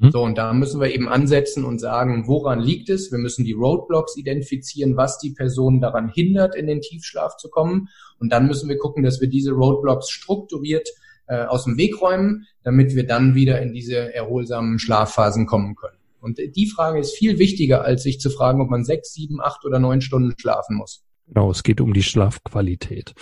Mhm. 0.00 0.10
So, 0.10 0.22
und 0.22 0.38
da 0.38 0.52
müssen 0.52 0.80
wir 0.80 0.92
eben 0.92 1.08
ansetzen 1.08 1.64
und 1.64 1.78
sagen, 1.78 2.26
woran 2.26 2.58
liegt 2.58 2.88
es? 2.88 3.12
Wir 3.12 3.18
müssen 3.18 3.44
die 3.44 3.52
Roadblocks 3.52 4.16
identifizieren, 4.16 4.96
was 4.96 5.18
die 5.18 5.30
Person 5.30 5.80
daran 5.80 6.08
hindert, 6.08 6.56
in 6.56 6.66
den 6.66 6.80
Tiefschlaf 6.80 7.36
zu 7.36 7.50
kommen. 7.50 7.88
Und 8.18 8.32
dann 8.32 8.46
müssen 8.46 8.68
wir 8.68 8.78
gucken, 8.78 9.02
dass 9.02 9.20
wir 9.20 9.28
diese 9.28 9.52
Roadblocks 9.52 10.08
strukturiert 10.08 10.88
äh, 11.26 11.44
aus 11.44 11.64
dem 11.64 11.76
Weg 11.76 12.00
räumen, 12.00 12.46
damit 12.62 12.94
wir 12.94 13.06
dann 13.06 13.34
wieder 13.34 13.60
in 13.60 13.72
diese 13.74 14.14
erholsamen 14.14 14.78
Schlafphasen 14.78 15.46
kommen 15.46 15.76
können. 15.76 15.98
Und 16.20 16.38
die 16.38 16.66
Frage 16.66 16.98
ist 16.98 17.16
viel 17.16 17.38
wichtiger, 17.38 17.82
als 17.82 18.02
sich 18.02 18.20
zu 18.20 18.30
fragen, 18.30 18.60
ob 18.60 18.68
man 18.68 18.84
sechs, 18.84 19.12
sieben, 19.12 19.40
acht 19.40 19.64
oder 19.64 19.78
neun 19.78 20.00
Stunden 20.00 20.34
schlafen 20.38 20.76
muss. 20.76 21.02
Genau, 21.28 21.50
es 21.50 21.62
geht 21.62 21.80
um 21.80 21.92
die 21.94 22.02
Schlafqualität. 22.02 23.14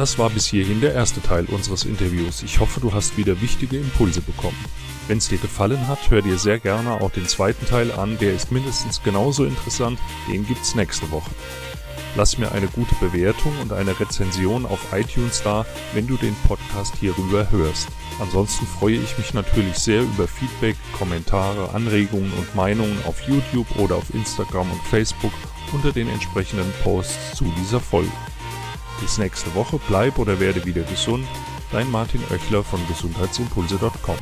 Das 0.00 0.18
war 0.18 0.30
bis 0.30 0.46
hierhin 0.46 0.80
der 0.80 0.94
erste 0.94 1.20
Teil 1.20 1.44
unseres 1.44 1.84
Interviews. 1.84 2.42
Ich 2.42 2.58
hoffe, 2.58 2.80
du 2.80 2.94
hast 2.94 3.18
wieder 3.18 3.42
wichtige 3.42 3.76
Impulse 3.76 4.22
bekommen. 4.22 4.56
Wenn 5.08 5.18
es 5.18 5.28
dir 5.28 5.36
gefallen 5.36 5.88
hat, 5.88 5.98
hör 6.08 6.22
dir 6.22 6.38
sehr 6.38 6.58
gerne 6.58 6.92
auch 6.92 7.10
den 7.10 7.28
zweiten 7.28 7.66
Teil 7.66 7.92
an, 7.92 8.16
der 8.16 8.32
ist 8.32 8.50
mindestens 8.50 9.02
genauso 9.02 9.44
interessant, 9.44 9.98
den 10.26 10.46
gibt's 10.46 10.74
nächste 10.74 11.10
Woche. 11.10 11.30
Lass 12.16 12.38
mir 12.38 12.50
eine 12.52 12.68
gute 12.68 12.94
Bewertung 12.94 13.52
und 13.60 13.74
eine 13.74 14.00
Rezension 14.00 14.64
auf 14.64 14.80
iTunes 14.94 15.42
da, 15.42 15.66
wenn 15.92 16.06
du 16.06 16.16
den 16.16 16.34
Podcast 16.48 16.94
hierüber 16.96 17.50
hörst. 17.50 17.88
Ansonsten 18.20 18.66
freue 18.66 18.96
ich 18.96 19.18
mich 19.18 19.34
natürlich 19.34 19.74
sehr 19.74 20.00
über 20.00 20.26
Feedback, 20.26 20.76
Kommentare, 20.98 21.74
Anregungen 21.74 22.32
und 22.38 22.54
Meinungen 22.54 22.96
auf 23.04 23.20
YouTube 23.28 23.68
oder 23.76 23.96
auf 23.96 24.14
Instagram 24.14 24.70
und 24.70 24.82
Facebook 24.84 25.32
unter 25.74 25.92
den 25.92 26.08
entsprechenden 26.08 26.72
Posts 26.82 27.36
zu 27.36 27.44
dieser 27.58 27.80
Folge. 27.80 28.08
Bis 29.00 29.18
nächste 29.18 29.54
Woche, 29.54 29.80
bleib 29.88 30.18
oder 30.18 30.38
werde 30.40 30.64
wieder 30.66 30.82
gesund. 30.82 31.26
Dein 31.72 31.90
Martin 31.90 32.22
Oechler 32.30 32.62
von 32.62 32.80
gesundheitsimpulse.com. 32.88 34.16